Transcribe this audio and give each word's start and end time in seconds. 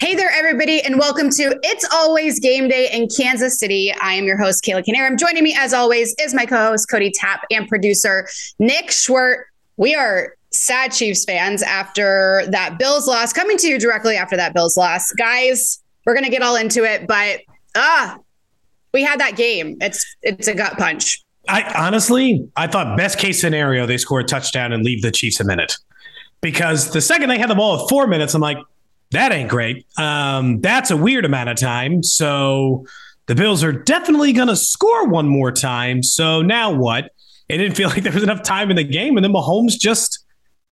Hey 0.00 0.14
there, 0.14 0.30
everybody, 0.30 0.80
and 0.80 0.98
welcome 0.98 1.28
to 1.28 1.58
It's 1.62 1.86
Always 1.92 2.40
Game 2.40 2.68
Day 2.68 2.88
in 2.90 3.06
Kansas 3.06 3.58
City. 3.58 3.92
I 4.00 4.14
am 4.14 4.24
your 4.24 4.38
host, 4.38 4.64
Kayla 4.64 4.82
Canarum. 4.82 5.18
Joining 5.18 5.44
me, 5.44 5.54
as 5.58 5.74
always, 5.74 6.14
is 6.18 6.32
my 6.32 6.46
co-host, 6.46 6.88
Cody 6.88 7.10
Tapp, 7.10 7.44
and 7.50 7.68
producer, 7.68 8.26
Nick 8.58 8.86
Schwerdt. 8.86 9.42
We 9.76 9.94
are 9.94 10.34
sad 10.52 10.92
Chiefs 10.92 11.26
fans 11.26 11.62
after 11.62 12.44
that 12.48 12.78
Bills 12.78 13.06
loss, 13.06 13.34
coming 13.34 13.58
to 13.58 13.68
you 13.68 13.78
directly 13.78 14.16
after 14.16 14.38
that 14.38 14.54
Bills 14.54 14.78
loss. 14.78 15.12
Guys, 15.12 15.82
we're 16.06 16.14
going 16.14 16.24
to 16.24 16.30
get 16.30 16.40
all 16.40 16.56
into 16.56 16.84
it, 16.84 17.06
but 17.06 17.40
ah, 17.76 18.18
we 18.94 19.02
had 19.02 19.20
that 19.20 19.36
game. 19.36 19.76
It's 19.82 20.16
it's 20.22 20.48
a 20.48 20.54
gut 20.54 20.78
punch. 20.78 21.22
I 21.46 21.62
honestly, 21.74 22.48
I 22.56 22.68
thought 22.68 22.96
best 22.96 23.18
case 23.18 23.38
scenario 23.38 23.84
they 23.84 23.98
score 23.98 24.20
a 24.20 24.24
touchdown 24.24 24.72
and 24.72 24.82
leave 24.82 25.02
the 25.02 25.10
Chiefs 25.10 25.40
a 25.40 25.44
minute. 25.44 25.76
Because 26.40 26.90
the 26.90 27.02
second 27.02 27.28
they 27.28 27.38
had 27.38 27.50
the 27.50 27.54
ball 27.54 27.82
at 27.82 27.88
four 27.90 28.06
minutes, 28.06 28.32
I'm 28.32 28.40
like, 28.40 28.58
that 29.10 29.32
ain't 29.32 29.48
great. 29.48 29.86
Um, 29.96 30.60
that's 30.60 30.90
a 30.90 30.96
weird 30.96 31.24
amount 31.24 31.48
of 31.48 31.56
time. 31.56 32.02
So 32.02 32.86
the 33.26 33.34
Bills 33.34 33.64
are 33.64 33.72
definitely 33.72 34.32
going 34.32 34.48
to 34.48 34.56
score 34.56 35.06
one 35.06 35.28
more 35.28 35.52
time. 35.52 36.02
So 36.02 36.42
now 36.42 36.72
what? 36.72 37.12
It 37.48 37.58
didn't 37.58 37.76
feel 37.76 37.88
like 37.90 38.02
there 38.02 38.12
was 38.12 38.22
enough 38.22 38.42
time 38.42 38.70
in 38.70 38.76
the 38.76 38.84
game. 38.84 39.16
And 39.16 39.24
then 39.24 39.32
Mahomes 39.32 39.78
just 39.78 40.24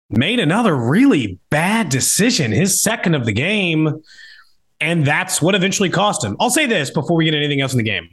made 0.09 0.39
another 0.39 0.75
really 0.75 1.39
bad 1.49 1.89
decision, 1.89 2.51
his 2.51 2.81
second 2.81 3.15
of 3.15 3.25
the 3.25 3.33
game. 3.33 4.01
And 4.79 5.05
that's 5.05 5.41
what 5.41 5.55
eventually 5.55 5.89
cost 5.89 6.23
him. 6.23 6.35
I'll 6.39 6.49
say 6.49 6.65
this 6.65 6.89
before 6.89 7.15
we 7.15 7.25
get 7.25 7.33
anything 7.33 7.61
else 7.61 7.73
in 7.73 7.77
the 7.77 7.83
game. 7.83 8.09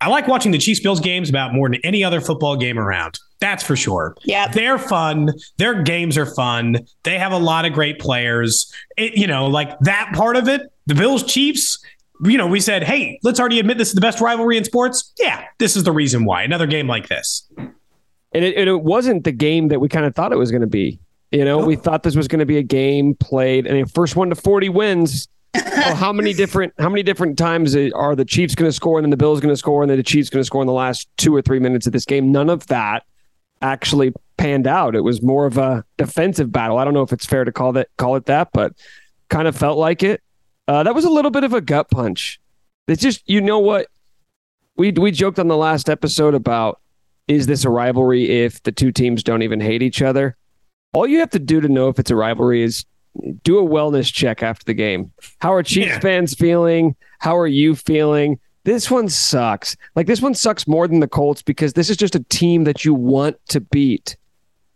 I 0.00 0.08
like 0.08 0.28
watching 0.28 0.52
the 0.52 0.58
Chiefs 0.58 0.80
Bills 0.80 1.00
games 1.00 1.28
about 1.28 1.52
more 1.52 1.68
than 1.68 1.80
any 1.84 2.02
other 2.02 2.20
football 2.20 2.56
game 2.56 2.78
around. 2.78 3.18
That's 3.40 3.62
for 3.62 3.74
sure. 3.74 4.16
Yeah. 4.22 4.48
They're 4.48 4.78
fun. 4.78 5.30
Their 5.56 5.82
games 5.82 6.16
are 6.18 6.26
fun. 6.26 6.86
They 7.02 7.18
have 7.18 7.32
a 7.32 7.38
lot 7.38 7.64
of 7.64 7.72
great 7.72 7.98
players. 7.98 8.72
It, 8.96 9.16
you 9.16 9.26
know, 9.26 9.46
like 9.46 9.78
that 9.80 10.12
part 10.14 10.36
of 10.36 10.46
it, 10.48 10.70
the 10.86 10.94
Bills 10.94 11.24
Chiefs, 11.24 11.82
you 12.22 12.36
know, 12.36 12.46
we 12.46 12.60
said, 12.60 12.84
hey, 12.84 13.18
let's 13.22 13.40
already 13.40 13.58
admit 13.58 13.78
this 13.78 13.88
is 13.88 13.94
the 13.94 14.00
best 14.00 14.20
rivalry 14.20 14.58
in 14.58 14.64
sports. 14.64 15.12
Yeah, 15.18 15.44
this 15.58 15.74
is 15.74 15.84
the 15.84 15.92
reason 15.92 16.24
why. 16.24 16.42
Another 16.42 16.66
game 16.66 16.86
like 16.86 17.08
this. 17.08 17.48
And 17.56 18.44
it, 18.44 18.56
and 18.56 18.68
it 18.68 18.82
wasn't 18.82 19.24
the 19.24 19.32
game 19.32 19.68
that 19.68 19.80
we 19.80 19.88
kind 19.88 20.04
of 20.04 20.14
thought 20.14 20.32
it 20.32 20.38
was 20.38 20.50
going 20.50 20.60
to 20.60 20.66
be. 20.66 21.00
You 21.32 21.44
know, 21.44 21.58
we 21.58 21.76
thought 21.76 22.02
this 22.02 22.16
was 22.16 22.28
going 22.28 22.40
to 22.40 22.46
be 22.46 22.58
a 22.58 22.62
game 22.62 23.14
played, 23.14 23.66
and 23.66 23.86
the 23.86 23.90
first 23.90 24.16
one 24.16 24.30
to 24.30 24.34
40 24.34 24.68
wins. 24.68 25.28
well, 25.54 25.96
how 25.96 26.12
many 26.12 26.32
different 26.32 26.72
how 26.78 26.88
many 26.88 27.02
different 27.02 27.38
times 27.38 27.74
are 27.76 28.14
the 28.14 28.24
Chiefs 28.24 28.54
going 28.54 28.68
to 28.68 28.72
score 28.72 28.98
and 28.98 29.04
then 29.04 29.10
the 29.10 29.16
Bills 29.16 29.40
going 29.40 29.52
to 29.52 29.56
score 29.56 29.82
and 29.82 29.90
then 29.90 29.96
the 29.96 30.04
Chiefs 30.04 30.30
going 30.30 30.40
to 30.40 30.44
score 30.44 30.62
in 30.62 30.66
the 30.66 30.72
last 30.72 31.08
two 31.16 31.34
or 31.34 31.42
three 31.42 31.58
minutes 31.58 31.86
of 31.86 31.92
this 31.92 32.04
game? 32.04 32.30
None 32.30 32.48
of 32.50 32.66
that 32.68 33.04
actually 33.62 34.12
panned 34.36 34.66
out. 34.66 34.94
It 34.94 35.02
was 35.02 35.22
more 35.22 35.46
of 35.46 35.58
a 35.58 35.84
defensive 35.98 36.50
battle. 36.50 36.78
I 36.78 36.84
don't 36.84 36.94
know 36.94 37.02
if 37.02 37.12
it's 37.12 37.26
fair 37.26 37.44
to 37.44 37.52
call 37.52 37.72
that 37.72 37.88
call 37.98 38.16
it 38.16 38.26
that, 38.26 38.48
but 38.52 38.72
kind 39.28 39.46
of 39.46 39.56
felt 39.56 39.78
like 39.78 40.02
it. 40.02 40.22
Uh, 40.66 40.82
that 40.82 40.94
was 40.94 41.04
a 41.04 41.10
little 41.10 41.30
bit 41.30 41.44
of 41.44 41.52
a 41.52 41.60
gut 41.60 41.90
punch. 41.90 42.40
It's 42.88 43.02
just 43.02 43.28
you 43.28 43.40
know 43.40 43.58
what 43.58 43.88
we 44.76 44.92
we 44.92 45.10
joked 45.10 45.38
on 45.38 45.48
the 45.48 45.56
last 45.56 45.88
episode 45.88 46.34
about 46.34 46.80
is 47.28 47.46
this 47.46 47.64
a 47.64 47.70
rivalry 47.70 48.44
if 48.44 48.62
the 48.62 48.72
two 48.72 48.90
teams 48.90 49.22
don't 49.22 49.42
even 49.42 49.60
hate 49.60 49.82
each 49.82 50.02
other? 50.02 50.36
All 50.92 51.06
you 51.06 51.20
have 51.20 51.30
to 51.30 51.38
do 51.38 51.60
to 51.60 51.68
know 51.68 51.88
if 51.88 51.98
it's 51.98 52.10
a 52.10 52.16
rivalry 52.16 52.62
is 52.62 52.84
do 53.44 53.58
a 53.58 53.62
wellness 53.62 54.12
check 54.12 54.42
after 54.42 54.64
the 54.64 54.74
game. 54.74 55.12
How 55.40 55.52
are 55.54 55.62
Chiefs 55.62 55.88
yeah. 55.88 56.00
fans 56.00 56.34
feeling? 56.34 56.96
How 57.18 57.36
are 57.36 57.46
you 57.46 57.76
feeling? 57.76 58.40
This 58.64 58.90
one 58.90 59.08
sucks. 59.08 59.76
Like 59.96 60.06
this 60.06 60.20
one 60.20 60.34
sucks 60.34 60.66
more 60.66 60.86
than 60.86 61.00
the 61.00 61.08
Colts 61.08 61.42
because 61.42 61.72
this 61.72 61.88
is 61.88 61.96
just 61.96 62.14
a 62.14 62.22
team 62.24 62.64
that 62.64 62.84
you 62.84 62.92
want 62.94 63.36
to 63.48 63.60
beat. 63.60 64.16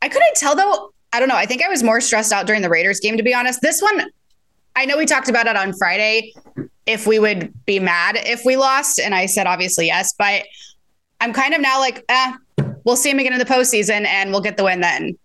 I 0.01 0.09
couldn't 0.09 0.35
tell 0.37 0.57
though. 0.57 0.93
I 1.13 1.21
don't 1.21 1.29
know. 1.29 1.37
I 1.37 1.47
think 1.47 1.63
I 1.63 1.69
was 1.69 1.83
more 1.83 2.01
stressed 2.01 2.33
out 2.33 2.47
during 2.47 2.63
the 2.63 2.69
Raiders 2.69 2.99
game, 2.99 3.17
to 3.17 3.23
be 3.23 3.35
honest. 3.35 3.61
This 3.61 3.81
one, 3.81 4.11
I 4.75 4.85
know 4.85 4.99
we 4.99 5.07
talked 5.07 5.29
about 5.29 5.47
it 5.47 5.55
on 5.55 5.73
Friday 5.73 6.33
if 6.87 7.07
we 7.07 7.19
would 7.19 7.53
be 7.67 7.79
mad 7.79 8.17
if 8.19 8.45
we 8.45 8.57
lost. 8.57 8.99
And 8.99 9.15
I 9.15 9.27
said, 9.27 9.47
obviously, 9.47 9.87
yes. 9.87 10.13
But 10.19 10.43
I'm 11.21 11.33
kind 11.33 11.55
of 11.55 11.61
now 11.61 11.79
like, 11.79 12.05
eh, 12.09 12.33
we'll 12.85 12.97
see 12.97 13.11
him 13.11 13.19
again 13.19 13.33
in 13.33 13.39
the 13.39 13.45
postseason 13.45 14.07
and 14.07 14.31
we'll 14.31 14.41
get 14.41 14.57
the 14.57 14.65
win 14.65 14.81
then. 14.81 15.17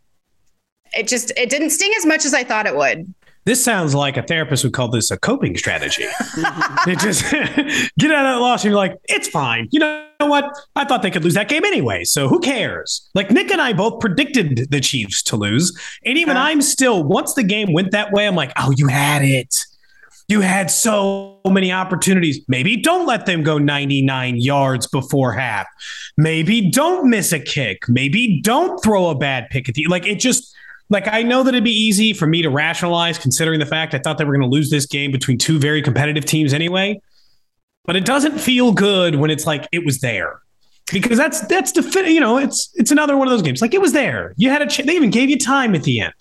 It 0.94 1.08
just, 1.08 1.32
it 1.38 1.50
didn't 1.50 1.72
sting 1.72 1.92
as 1.98 2.06
much 2.06 2.26
as 2.26 2.34
I 2.34 2.44
thought 2.44 2.68
it 2.68 2.76
would. 2.76 3.12
This 3.50 3.64
sounds 3.64 3.96
like 3.96 4.16
a 4.16 4.22
therapist 4.22 4.64
would 4.64 4.74
call 4.74 4.90
this 4.90 5.10
a 5.10 5.18
coping 5.18 5.58
strategy. 5.58 6.04
it 6.04 7.00
just 7.00 7.24
get 7.98 8.12
out 8.12 8.24
of 8.24 8.36
that 8.36 8.40
loss 8.40 8.64
and 8.64 8.70
you're 8.70 8.78
like, 8.78 8.96
it's 9.06 9.28
fine. 9.28 9.68
You 9.72 9.80
know 9.80 10.06
what? 10.20 10.56
I 10.76 10.86
thought 10.86 11.02
they 11.02 11.10
could 11.10 11.24
lose 11.24 11.34
that 11.34 11.50
game 11.50 11.66
anyway. 11.66 12.04
So 12.04 12.28
who 12.28 12.42
cares? 12.42 13.10
Like 13.16 13.32
Nick 13.32 13.50
and 13.50 13.60
I 13.60 13.74
both 13.74 14.02
predicted 14.02 14.68
the 14.70 14.80
Chiefs 14.80 15.24
to 15.24 15.36
lose. 15.36 15.76
And 16.06 16.16
even 16.16 16.38
I'm 16.38 16.62
still, 16.62 17.04
once 17.04 17.34
the 17.34 17.42
game 17.42 17.74
went 17.74 17.90
that 17.90 18.12
way, 18.12 18.28
I'm 18.28 18.36
like, 18.36 18.54
oh, 18.56 18.72
you 18.78 18.86
had 18.86 19.24
it. 19.24 19.56
You 20.28 20.42
had 20.42 20.70
so 20.70 21.42
many 21.48 21.72
opportunities. 21.72 22.42
Maybe 22.48 22.78
don't 22.78 23.08
let 23.08 23.26
them 23.26 23.42
go 23.42 23.58
99 23.58 24.36
yards 24.36 24.86
before 24.86 25.34
half. 25.34 25.66
Maybe 26.18 26.70
don't 26.70 27.10
miss 27.10 27.32
a 27.32 27.40
kick. 27.40 27.90
Maybe 27.90 28.42
don't 28.44 28.78
throw 28.84 29.10
a 29.10 29.16
bad 29.16 29.50
pick 29.50 29.68
at 29.68 29.74
the 29.74 29.88
like 29.88 30.06
it 30.06 30.20
just 30.20 30.56
like 30.90 31.08
I 31.08 31.24
know 31.24 31.44
that 31.44 31.54
it'd 31.54 31.64
be 31.64 31.72
easy 31.72 32.14
for 32.14 32.26
me 32.28 32.42
to 32.42 32.50
rationalize 32.50 33.18
considering 33.18 33.60
the 33.60 33.66
fact 33.66 33.94
I 33.94 34.00
thought 34.00 34.18
they 34.18 34.26
were 34.26 34.34
going 34.34 34.50
to 34.50 34.54
lose 34.54 34.70
this 34.70 34.86
game 34.86 35.12
between 35.12 35.38
two 35.38 35.60
very 35.60 35.82
competitive 35.82 36.26
teams 36.26 36.54
anyway. 36.54 37.00
But 37.86 37.96
it 37.96 38.06
doesn't 38.06 38.40
feel 38.40 38.72
good 38.72 39.16
when 39.16 39.32
it's 39.32 39.46
like 39.46 39.68
it 39.72 39.86
was 39.86 40.00
there. 40.00 40.42
Because 40.92 41.18
that's 41.18 41.42
that's 41.42 41.72
defi- 41.72 42.12
you 42.12 42.20
know, 42.20 42.38
it's 42.38 42.72
it's 42.76 42.92
another 42.92 43.16
one 43.16 43.28
of 43.28 43.32
those 43.32 43.44
games. 43.44 43.62
Like 43.62 43.74
it 43.74 43.82
was 43.82 43.94
there. 43.94 44.34
You 44.38 44.50
had 44.50 44.62
a 44.62 44.68
ch- 44.68 44.86
they 44.86 44.96
even 44.96 45.12
gave 45.12 45.30
you 45.30 45.38
time 45.38 45.76
at 45.76 45.84
the 45.84 46.00
end. 46.02 46.14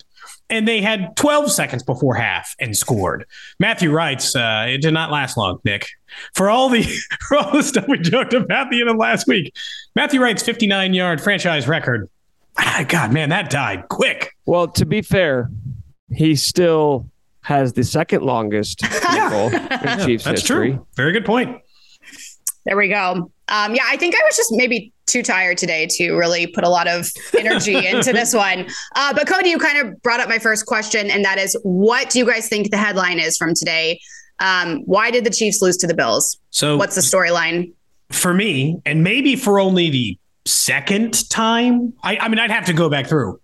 And 0.51 0.67
they 0.67 0.81
had 0.81 1.15
12 1.15 1.51
seconds 1.51 1.83
before 1.83 2.15
half 2.15 2.55
and 2.59 2.75
scored. 2.75 3.25
Matthew 3.59 3.91
writes, 3.91 4.35
uh, 4.35 4.65
it 4.67 4.81
did 4.81 4.95
not 4.95 5.11
last 5.11 5.37
long, 5.37 5.59
Nick. 5.63 5.87
For 6.33 6.49
all 6.49 6.69
the 6.69 6.81
for 7.27 7.37
all 7.37 7.51
the 7.51 7.63
stuff 7.63 7.85
we 7.87 7.99
joked 7.99 8.33
about 8.33 8.69
the 8.71 8.81
end 8.81 8.89
of 8.89 8.97
last 8.97 9.27
week, 9.27 9.55
Matthew 9.95 10.21
writes 10.21 10.43
59 10.43 10.93
yard 10.93 11.21
franchise 11.21 11.67
record 11.67 12.09
Ah, 12.61 12.83
God, 12.87 13.13
man, 13.13 13.29
that 13.29 13.49
died 13.49 13.87
quick. 13.87 14.35
Well, 14.45 14.67
to 14.67 14.85
be 14.85 15.01
fair, 15.01 15.49
he 16.11 16.35
still 16.35 17.09
has 17.41 17.73
the 17.73 17.83
second 17.83 18.23
longest 18.23 18.81
yeah. 19.13 19.99
in 19.99 20.05
Chiefs 20.05 20.25
That's 20.25 20.41
history. 20.41 20.73
True. 20.73 20.87
Very 20.95 21.13
good 21.13 21.25
point. 21.25 21.61
There 22.65 22.75
we 22.75 22.89
go. 22.89 23.31
Um, 23.47 23.75
yeah, 23.75 23.83
I 23.87 23.95
think 23.95 24.13
I 24.13 24.21
was 24.25 24.35
just 24.35 24.51
maybe 24.51 24.91
too 25.05 25.23
tired 25.23 25.57
today 25.57 25.87
to 25.91 26.13
really 26.13 26.47
put 26.47 26.63
a 26.65 26.69
lot 26.69 26.87
of 26.87 27.09
energy 27.37 27.87
into 27.87 28.11
this 28.11 28.33
one. 28.33 28.67
Uh, 28.95 29.13
but 29.13 29.25
Cody, 29.25 29.49
you 29.49 29.57
kind 29.57 29.79
of 29.79 30.01
brought 30.01 30.19
up 30.19 30.27
my 30.27 30.37
first 30.37 30.65
question, 30.65 31.09
and 31.09 31.23
that 31.23 31.37
is, 31.37 31.57
what 31.63 32.09
do 32.09 32.19
you 32.19 32.25
guys 32.25 32.49
think 32.49 32.71
the 32.71 32.77
headline 32.77 33.19
is 33.19 33.37
from 33.37 33.53
today? 33.55 33.99
Um, 34.39 34.81
why 34.85 35.11
did 35.11 35.23
the 35.23 35.29
Chiefs 35.29 35.61
lose 35.61 35.77
to 35.77 35.87
the 35.87 35.93
Bills? 35.93 36.37
So, 36.49 36.77
what's 36.77 36.95
the 36.95 37.01
storyline? 37.01 37.73
For 38.11 38.33
me, 38.33 38.81
and 38.85 39.03
maybe 39.03 39.35
for 39.35 39.59
only 39.59 39.89
the 39.89 40.19
second 40.49 41.29
time. 41.29 41.93
I, 42.03 42.17
I 42.17 42.27
mean, 42.27 42.39
I'd 42.39 42.51
have 42.51 42.65
to 42.65 42.73
go 42.73 42.89
back 42.89 43.07
through. 43.07 43.39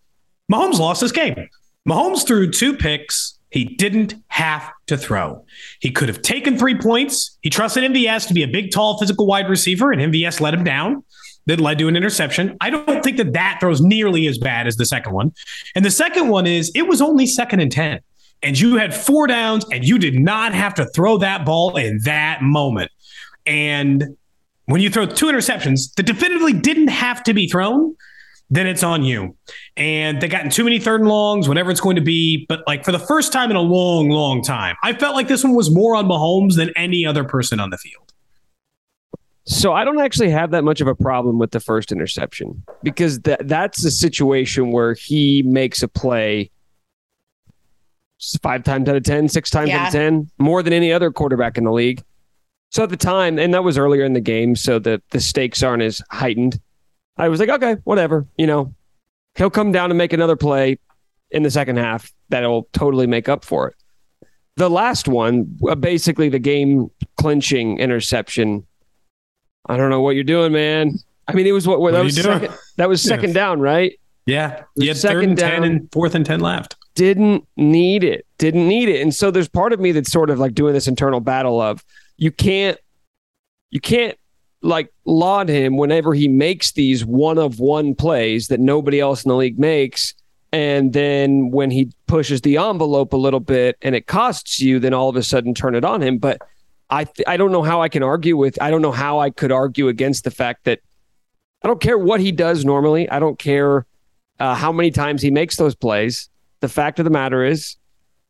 Mahomes 0.51 0.79
lost 0.79 1.01
this 1.01 1.11
game. 1.11 1.49
Mahomes 1.87 2.25
threw 2.25 2.49
two 2.51 2.75
picks 2.75 3.35
he 3.55 3.63
didn't 3.63 4.15
have 4.27 4.69
to 4.87 4.97
throw. 4.97 5.45
He 5.79 5.89
could 5.89 6.09
have 6.09 6.21
taken 6.21 6.57
three 6.57 6.77
points. 6.77 7.37
He 7.41 7.49
trusted 7.49 7.89
MVS 7.89 8.27
to 8.27 8.33
be 8.33 8.43
a 8.43 8.47
big, 8.49 8.69
tall, 8.71 8.97
physical 8.97 9.27
wide 9.27 9.49
receiver, 9.49 9.93
and 9.93 10.13
MVS 10.13 10.41
let 10.41 10.53
him 10.53 10.65
down. 10.65 11.05
That 11.45 11.61
led 11.61 11.77
to 11.77 11.87
an 11.87 11.95
interception. 11.95 12.57
I 12.59 12.69
don't 12.69 13.01
think 13.01 13.15
that 13.15 13.31
that 13.31 13.59
throws 13.61 13.79
nearly 13.79 14.27
as 14.27 14.37
bad 14.37 14.67
as 14.67 14.75
the 14.75 14.85
second 14.85 15.13
one. 15.13 15.31
And 15.73 15.85
the 15.85 15.91
second 15.91 16.27
one 16.27 16.47
is 16.47 16.69
it 16.75 16.87
was 16.87 17.01
only 17.01 17.25
second 17.27 17.61
and 17.61 17.71
10, 17.71 17.99
and 18.43 18.59
you 18.59 18.75
had 18.75 18.93
four 18.93 19.25
downs, 19.25 19.63
and 19.71 19.85
you 19.85 19.99
did 19.99 20.19
not 20.19 20.53
have 20.53 20.73
to 20.73 20.85
throw 20.87 21.17
that 21.19 21.45
ball 21.45 21.77
in 21.77 21.99
that 22.03 22.41
moment. 22.41 22.91
And 23.45 24.17
when 24.65 24.81
you 24.81 24.89
throw 24.89 25.05
two 25.05 25.27
interceptions 25.27 25.93
that 25.95 26.03
definitively 26.05 26.53
didn't 26.53 26.87
have 26.89 27.23
to 27.23 27.33
be 27.33 27.47
thrown, 27.47 27.95
then 28.49 28.67
it's 28.67 28.83
on 28.83 29.03
you. 29.03 29.35
And 29.75 30.21
they 30.21 30.27
gotten 30.27 30.49
too 30.49 30.63
many 30.63 30.79
third 30.79 31.01
and 31.01 31.09
longs, 31.09 31.47
whatever 31.47 31.71
it's 31.71 31.79
going 31.81 31.95
to 31.95 32.01
be. 32.01 32.45
But 32.47 32.61
like 32.67 32.83
for 32.85 32.91
the 32.91 32.99
first 32.99 33.33
time 33.33 33.49
in 33.49 33.55
a 33.57 33.61
long, 33.61 34.09
long 34.09 34.41
time, 34.43 34.75
I 34.83 34.93
felt 34.93 35.15
like 35.15 35.27
this 35.27 35.43
one 35.43 35.55
was 35.55 35.73
more 35.73 35.95
on 35.95 36.05
Mahomes 36.05 36.55
than 36.55 36.71
any 36.75 37.05
other 37.05 37.23
person 37.23 37.59
on 37.59 37.69
the 37.71 37.77
field. 37.77 38.01
So 39.47 39.73
I 39.73 39.83
don't 39.83 39.99
actually 39.99 40.31
have 40.31 40.51
that 40.51 40.63
much 40.63 40.81
of 40.81 40.87
a 40.87 40.95
problem 40.95 41.37
with 41.37 41.51
the 41.51 41.59
first 41.59 41.91
interception 41.91 42.63
because 42.81 43.19
that 43.21 43.47
that's 43.47 43.83
a 43.85 43.91
situation 43.91 44.71
where 44.71 44.93
he 44.95 45.43
makes 45.43 45.83
a 45.83 45.87
play 45.87 46.49
five 48.41 48.63
times 48.63 48.89
out 48.89 48.95
of 48.95 49.03
10, 49.03 49.27
six 49.29 49.49
times 49.51 49.69
Yeah. 49.69 49.81
out 49.81 49.87
of 49.87 49.93
10, 49.93 50.31
more 50.39 50.63
than 50.63 50.73
any 50.73 50.91
other 50.91 51.11
quarterback 51.11 51.57
in 51.59 51.63
the 51.63 51.71
league. 51.71 52.03
So 52.75 52.83
at 52.83 52.89
the 52.89 52.97
time, 52.97 53.39
and 53.39 53.53
that 53.53 53.63
was 53.63 53.77
earlier 53.77 54.03
in 54.03 54.11
the 54.11 54.19
game, 54.19 54.53
so 54.57 54.79
the, 54.79 55.01
the 55.11 55.21
stakes 55.21 55.63
aren't 55.63 55.81
as 55.81 56.01
heightened. 56.11 56.59
I 57.15 57.29
was 57.29 57.39
like, 57.39 57.47
okay, 57.47 57.77
whatever. 57.85 58.27
You 58.37 58.47
know, 58.47 58.75
he'll 59.35 59.49
come 59.49 59.71
down 59.71 59.91
and 59.91 59.97
make 59.97 60.11
another 60.11 60.35
play 60.35 60.77
in 61.31 61.43
the 61.43 61.49
second 61.49 61.77
half 61.77 62.11
that'll 62.27 62.67
totally 62.73 63.07
make 63.07 63.29
up 63.29 63.45
for 63.45 63.69
it. 63.69 63.75
The 64.57 64.69
last 64.69 65.07
one, 65.07 65.57
uh, 65.65 65.75
basically 65.75 66.27
the 66.27 66.37
game 66.37 66.91
clinching 67.15 67.79
interception. 67.79 68.67
I 69.69 69.77
don't 69.77 69.89
know 69.89 70.01
what 70.01 70.15
you're 70.15 70.25
doing, 70.25 70.51
man. 70.51 70.95
I 71.29 71.33
mean, 71.33 71.47
it 71.47 71.53
was 71.53 71.65
what, 71.65 71.79
What 71.79 71.93
that 71.93 72.03
was 72.03 72.21
second, 72.21 72.53
that 72.75 72.89
was 72.89 73.01
second 73.13 73.33
down, 73.33 73.61
right? 73.61 73.97
Yeah. 74.25 74.63
You 74.75 74.89
had 74.89 74.97
Second 74.97 75.15
third 75.17 75.29
and 75.29 75.37
down. 75.37 75.61
10 75.61 75.63
and 75.63 75.91
fourth 75.93 76.13
and 76.13 76.25
10 76.25 76.41
left. 76.41 76.75
didn't 76.95 77.47
need 77.55 78.03
it 78.03 78.25
didn't 78.37 78.67
need 78.67 78.89
it 78.89 79.01
and 79.01 79.15
so 79.15 79.31
there's 79.31 79.47
part 79.47 79.71
of 79.71 79.79
me 79.79 79.93
that's 79.93 80.11
sort 80.11 80.29
of 80.29 80.39
like 80.39 80.53
doing 80.53 80.73
this 80.73 80.89
internal 80.89 81.21
battle 81.21 81.61
of 81.61 81.81
you 82.17 82.31
can't 82.31 82.77
you 83.71 83.79
can't 83.79 84.17
like 84.61 84.91
laud 85.05 85.49
him 85.49 85.77
whenever 85.77 86.13
he 86.13 86.27
makes 86.27 86.71
these 86.71 87.05
one 87.05 87.37
of 87.37 87.59
one 87.59 87.93
plays 87.93 88.47
that 88.47 88.59
nobody 88.59 88.99
else 88.99 89.23
in 89.23 89.29
the 89.29 89.35
league 89.35 89.59
makes. 89.59 90.13
And 90.51 90.93
then 90.93 91.51
when 91.51 91.69
he 91.69 91.91
pushes 92.07 92.41
the 92.41 92.57
envelope 92.57 93.13
a 93.13 93.17
little 93.17 93.41
bit 93.41 93.77
and 93.81 93.93
it 93.93 94.07
costs 94.07 94.59
you 94.59 94.79
then 94.79 94.93
all 94.93 95.09
of 95.09 95.15
a 95.15 95.23
sudden 95.23 95.53
turn 95.53 95.75
it 95.75 95.85
on 95.85 96.01
him. 96.01 96.17
But 96.17 96.41
i 96.91 97.03
th- 97.03 97.27
i 97.27 97.35
don't 97.35 97.51
know 97.51 97.63
how 97.63 97.81
i 97.81 97.89
can 97.89 98.03
argue 98.03 98.37
with 98.37 98.61
i 98.61 98.69
don't 98.69 98.83
know 98.83 98.91
how 98.91 99.17
i 99.17 99.31
could 99.31 99.51
argue 99.51 99.87
against 99.87 100.23
the 100.23 100.29
fact 100.29 100.65
that 100.65 100.79
i 101.63 101.67
don't 101.67 101.81
care 101.81 101.97
what 101.97 102.19
he 102.19 102.31
does 102.31 102.63
normally. 102.63 103.09
I 103.09 103.17
don't 103.17 103.39
care 103.39 103.87
uh, 104.39 104.55
how 104.55 104.71
many 104.71 104.91
times 104.91 105.21
he 105.21 105.31
makes 105.31 105.55
those 105.55 105.75
plays. 105.75 106.29
The 106.59 106.69
fact 106.69 106.99
of 106.99 107.05
the 107.05 107.11
matter 107.11 107.43
is, 107.43 107.77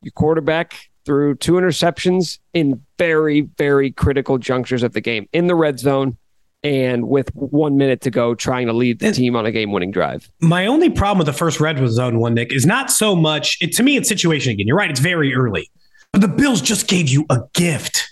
your 0.01 0.11
quarterback 0.11 0.89
threw 1.05 1.35
two 1.35 1.53
interceptions 1.53 2.39
in 2.53 2.81
very, 2.97 3.41
very 3.57 3.91
critical 3.91 4.37
junctures 4.37 4.83
of 4.83 4.93
the 4.93 5.01
game 5.01 5.27
in 5.33 5.47
the 5.47 5.55
red 5.55 5.79
zone 5.79 6.17
and 6.63 7.07
with 7.07 7.29
one 7.35 7.77
minute 7.77 8.01
to 8.01 8.09
go, 8.09 8.33
trying 8.33 8.65
to 8.65 8.73
lead 8.73 8.99
the 8.99 9.11
team 9.11 9.35
on 9.35 9.45
a 9.45 9.51
game 9.51 9.71
winning 9.71 9.91
drive. 9.91 10.31
My 10.41 10.65
only 10.65 10.89
problem 10.89 11.19
with 11.19 11.27
the 11.27 11.33
first 11.33 11.59
red 11.59 11.77
zone 11.89 12.19
one, 12.19 12.33
Nick, 12.33 12.51
is 12.51 12.65
not 12.65 12.89
so 12.89 13.15
much. 13.15 13.57
It, 13.61 13.75
to 13.75 13.83
me, 13.83 13.97
it's 13.97 14.09
situation 14.09 14.51
again. 14.51 14.65
You're 14.65 14.77
right. 14.77 14.89
It's 14.89 14.99
very 14.99 15.35
early. 15.35 15.69
But 16.11 16.21
the 16.21 16.27
Bills 16.27 16.61
just 16.61 16.87
gave 16.87 17.07
you 17.07 17.25
a 17.29 17.41
gift. 17.53 18.11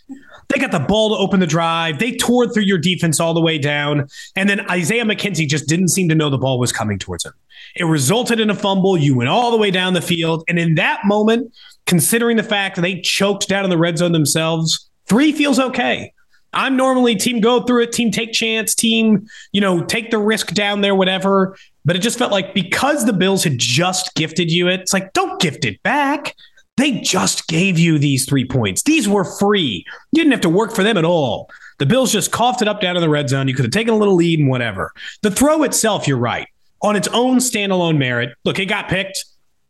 They 0.49 0.59
got 0.59 0.71
the 0.71 0.79
ball 0.79 1.15
to 1.15 1.15
open 1.15 1.39
the 1.39 1.47
drive. 1.47 1.97
They 1.97 2.15
tore 2.15 2.47
through 2.47 2.63
your 2.63 2.77
defense 2.77 3.19
all 3.19 3.33
the 3.33 3.41
way 3.41 3.57
down. 3.57 4.07
And 4.35 4.47
then 4.47 4.69
Isaiah 4.69 5.05
McKenzie 5.05 5.47
just 5.47 5.67
didn't 5.67 5.87
seem 5.87 6.09
to 6.09 6.15
know 6.15 6.29
the 6.29 6.37
ball 6.37 6.59
was 6.59 6.71
coming 6.71 6.99
towards 6.99 7.25
him. 7.25 7.33
It 7.75 7.85
resulted 7.85 8.39
in 8.39 8.49
a 8.49 8.55
fumble. 8.55 8.97
You 8.97 9.15
went 9.15 9.29
all 9.29 9.51
the 9.51 9.57
way 9.57 9.71
down 9.71 9.93
the 9.93 10.01
field. 10.01 10.43
And 10.47 10.59
in 10.59 10.75
that 10.75 11.01
moment, 11.05 11.53
considering 11.85 12.37
the 12.37 12.43
fact 12.43 12.75
that 12.75 12.81
they 12.81 13.01
choked 13.01 13.47
down 13.47 13.63
in 13.63 13.69
the 13.69 13.77
red 13.77 13.97
zone 13.97 14.11
themselves, 14.11 14.89
three 15.07 15.31
feels 15.31 15.59
okay. 15.59 16.13
I'm 16.53 16.77
normally 16.77 17.15
team 17.15 17.39
go 17.39 17.63
through 17.63 17.83
it, 17.83 17.91
team 17.91 18.11
take 18.11 18.31
chance, 18.31 18.75
team, 18.75 19.27
you 19.51 19.61
know, 19.61 19.83
take 19.83 20.11
the 20.11 20.19
risk 20.19 20.53
down 20.53 20.81
there, 20.81 20.93
whatever. 20.93 21.57
But 21.83 21.95
it 21.95 21.99
just 21.99 22.19
felt 22.19 22.31
like 22.31 22.53
because 22.53 23.05
the 23.05 23.13
Bills 23.13 23.43
had 23.43 23.57
just 23.57 24.13
gifted 24.15 24.51
you 24.51 24.67
it, 24.67 24.81
it's 24.81 24.93
like, 24.93 25.13
don't 25.13 25.41
gift 25.41 25.65
it 25.65 25.81
back. 25.83 26.35
They 26.77 26.99
just 27.01 27.47
gave 27.47 27.77
you 27.77 27.99
these 27.99 28.25
three 28.25 28.45
points. 28.45 28.83
These 28.83 29.07
were 29.07 29.25
free. 29.25 29.85
You 30.11 30.21
didn't 30.21 30.31
have 30.31 30.41
to 30.41 30.49
work 30.49 30.73
for 30.73 30.83
them 30.83 30.97
at 30.97 31.05
all. 31.05 31.49
The 31.79 31.85
Bills 31.85 32.11
just 32.11 32.31
coughed 32.31 32.61
it 32.61 32.67
up 32.67 32.81
down 32.81 32.95
in 32.95 33.01
the 33.01 33.09
red 33.09 33.29
zone. 33.29 33.47
You 33.47 33.53
could 33.53 33.65
have 33.65 33.71
taken 33.71 33.93
a 33.93 33.97
little 33.97 34.15
lead 34.15 34.39
and 34.39 34.49
whatever. 34.49 34.91
The 35.21 35.31
throw 35.31 35.63
itself, 35.63 36.07
you're 36.07 36.17
right. 36.17 36.47
On 36.83 36.95
its 36.95 37.07
own 37.09 37.37
standalone 37.37 37.97
merit, 37.97 38.29
look, 38.45 38.59
it 38.59 38.65
got 38.65 38.89
picked. 38.89 39.25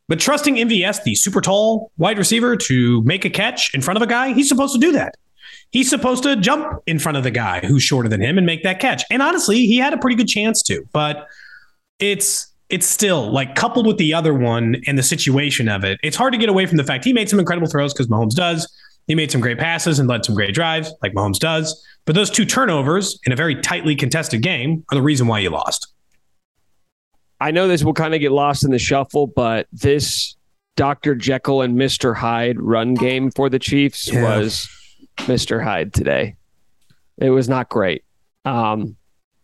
But 0.10 0.20
trusting 0.20 0.56
MVS, 0.56 1.04
the 1.04 1.16
super 1.16 1.40
tall 1.40 1.92
wide 1.98 2.18
receiver, 2.18 2.58
to 2.58 3.02
make 3.04 3.24
a 3.24 3.30
catch 3.30 3.74
in 3.74 3.82
front 3.82 3.98
of 3.98 4.04
a 4.04 4.08
guy, 4.08 4.34
he's 4.34 4.50
supposed 4.50 4.74
to 4.74 4.80
do 4.80 4.92
that. 4.92 5.16
He's 5.72 5.90
supposed 5.90 6.24
to 6.24 6.36
jump 6.36 6.82
in 6.86 7.00
front 7.00 7.18
of 7.18 7.24
the 7.24 7.32
guy 7.32 7.62
who's 7.62 7.82
shorter 7.82 8.10
than 8.10 8.22
him 8.22 8.38
and 8.38 8.46
make 8.46 8.64
that 8.64 8.80
catch. 8.80 9.04
And 9.10 9.22
honestly, 9.22 9.66
he 9.66 9.78
had 9.78 9.94
a 9.94 9.98
pretty 9.98 10.16
good 10.16 10.28
chance 10.28 10.62
to. 10.64 10.84
But 10.92 11.28
it's 12.00 12.54
it's 12.70 12.88
still 12.88 13.32
like 13.32 13.56
coupled 13.56 13.86
with 13.86 13.98
the 13.98 14.14
other 14.14 14.34
one 14.34 14.78
and 14.88 14.98
the 14.98 15.04
situation 15.04 15.70
of 15.70 15.84
it, 15.84 16.00
it's 16.02 16.16
hard 16.16 16.34
to 16.34 16.40
get 16.40 16.50
away 16.50 16.66
from 16.66 16.78
the 16.78 16.84
fact 16.84 17.06
he 17.06 17.14
made 17.14 17.30
some 17.30 17.40
incredible 17.40 17.68
throws 17.68 17.94
because 17.94 18.08
Mahomes 18.08 18.34
does. 18.34 18.72
He 19.08 19.16
made 19.16 19.32
some 19.32 19.42
great 19.42 19.60
passes 19.60 20.00
and 20.00 20.08
led 20.08 20.26
some 20.26 20.34
great 20.34 20.56
drives 20.56 20.92
like 21.04 21.14
Mahomes 21.14 21.38
does. 21.38 21.86
But 22.06 22.16
those 22.16 22.30
two 22.30 22.46
turnovers 22.46 23.20
in 23.26 23.32
a 23.32 23.36
very 23.36 23.56
tightly 23.62 23.96
contested 23.96 24.42
game 24.42 24.84
are 24.92 24.96
the 24.96 25.02
reason 25.02 25.28
why 25.28 25.40
you 25.40 25.50
lost. 25.50 25.93
I 27.44 27.52
know 27.52 27.68
this 27.68 27.84
will 27.84 27.94
kind 27.94 28.14
of 28.14 28.22
get 28.22 28.32
lost 28.32 28.64
in 28.64 28.72
the 28.72 28.80
shuffle, 28.80 29.28
but 29.28 29.68
this 29.74 30.36
Dr. 30.78 31.14
Jekyll 31.14 31.62
and 31.62 31.76
Mr. 31.78 32.16
Hyde 32.16 32.60
run 32.60 32.94
game 32.94 33.32
for 33.32 33.50
the 33.50 33.60
Chiefs 33.60 34.12
Yeah. 34.12 34.24
was 34.38 34.70
Mr. 35.18 35.62
Hyde 35.64 35.94
today. 35.94 36.36
It 37.18 37.30
was 37.32 37.50
not 37.50 37.70
great. 37.70 38.04
Um, 38.46 38.96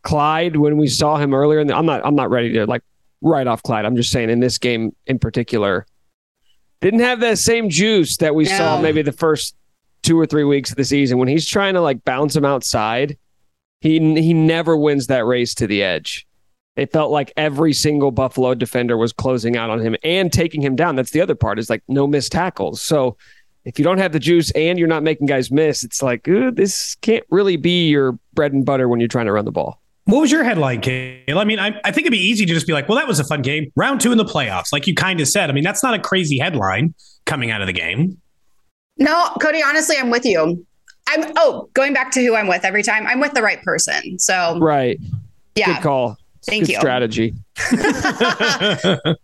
Clyde, 0.03 0.55
when 0.55 0.77
we 0.77 0.87
saw 0.87 1.17
him 1.17 1.33
earlier, 1.33 1.59
in 1.59 1.67
the, 1.67 1.75
I'm 1.75 1.85
not 1.85 2.05
I'm 2.05 2.15
not 2.15 2.29
ready 2.29 2.53
to 2.53 2.65
like 2.65 2.81
write 3.21 3.47
off 3.47 3.61
Clyde. 3.63 3.83
I'm 3.85 3.95
just 3.97 4.11
saying 4.11 4.29
in 4.29 4.39
this 4.39 4.57
game 4.57 4.95
in 5.05 5.19
particular, 5.19 5.85
didn't 6.79 7.01
have 7.01 7.19
that 7.19 7.37
same 7.37 7.69
juice 7.69 8.15
that 8.17 8.33
we 8.33 8.45
saw 8.45 8.81
maybe 8.81 9.01
the 9.01 9.11
first 9.11 9.55
two 10.03 10.17
or 10.17 10.25
three 10.25 10.45
weeks 10.45 10.71
of 10.71 10.77
the 10.77 10.85
season 10.85 11.17
when 11.17 11.27
he's 11.27 11.45
trying 11.45 11.73
to 11.73 11.81
like 11.81 12.03
bounce 12.05 12.33
him 12.35 12.45
outside. 12.45 13.17
He 13.81 13.99
he 14.21 14.33
never 14.33 14.77
wins 14.77 15.07
that 15.07 15.25
race 15.25 15.53
to 15.55 15.67
the 15.67 15.83
edge. 15.83 16.25
It 16.79 16.91
felt 16.93 17.11
like 17.11 17.33
every 17.35 17.73
single 17.73 18.11
Buffalo 18.11 18.53
defender 18.55 18.97
was 18.97 19.11
closing 19.11 19.57
out 19.57 19.69
on 19.69 19.79
him 19.79 19.95
and 20.03 20.31
taking 20.31 20.61
him 20.61 20.75
down. 20.75 20.95
That's 20.95 21.11
the 21.11 21.21
other 21.21 21.35
part 21.35 21.59
is 21.59 21.69
like 21.69 21.83
no 21.87 22.07
missed 22.07 22.31
tackles. 22.31 22.81
So 22.81 23.17
if 23.65 23.77
you 23.77 23.83
don't 23.83 23.97
have 23.97 24.13
the 24.13 24.19
juice 24.19 24.49
and 24.51 24.79
you're 24.79 24.87
not 24.87 25.03
making 25.03 25.27
guys 25.27 25.51
miss, 25.51 25.83
it's 25.83 26.01
like 26.01 26.23
this 26.23 26.95
can't 27.01 27.25
really 27.29 27.57
be 27.57 27.87
your 27.89 28.17
bread 28.33 28.53
and 28.53 28.65
butter 28.65 28.87
when 28.87 28.99
you're 28.99 29.09
trying 29.09 29.25
to 29.25 29.33
run 29.33 29.45
the 29.45 29.51
ball. 29.51 29.81
What 30.05 30.21
was 30.21 30.31
your 30.31 30.43
headline, 30.43 30.81
Kale? 30.81 31.37
I 31.37 31.43
mean, 31.43 31.59
I, 31.59 31.79
I 31.83 31.91
think 31.91 32.05
it'd 32.07 32.11
be 32.11 32.17
easy 32.17 32.45
to 32.45 32.53
just 32.53 32.65
be 32.65 32.73
like, 32.73 32.89
well, 32.89 32.97
that 32.97 33.07
was 33.07 33.19
a 33.19 33.23
fun 33.23 33.43
game. 33.43 33.71
Round 33.75 34.01
two 34.01 34.11
in 34.11 34.17
the 34.17 34.25
playoffs, 34.25 34.71
like 34.71 34.87
you 34.87 34.95
kind 34.95 35.21
of 35.21 35.27
said. 35.27 35.49
I 35.49 35.53
mean, 35.53 35.63
that's 35.63 35.83
not 35.83 35.93
a 35.93 35.99
crazy 35.99 36.39
headline 36.39 36.95
coming 37.25 37.51
out 37.51 37.61
of 37.61 37.67
the 37.67 37.73
game. 37.73 38.19
No, 38.97 39.29
Cody, 39.39 39.61
honestly, 39.61 39.97
I'm 39.99 40.09
with 40.09 40.25
you. 40.25 40.65
I'm 41.07 41.31
oh, 41.35 41.69
going 41.73 41.93
back 41.93 42.11
to 42.11 42.25
who 42.25 42.35
I'm 42.35 42.47
with 42.47 42.65
every 42.65 42.83
time, 42.83 43.05
I'm 43.05 43.19
with 43.19 43.33
the 43.33 43.41
right 43.41 43.61
person. 43.61 44.17
So 44.17 44.57
Right. 44.59 44.99
yeah. 45.55 45.75
Good 45.75 45.83
call. 45.83 46.17
Thank 46.45 46.65
Good 46.67 46.73
you. 46.73 46.79
strategy. 46.79 47.33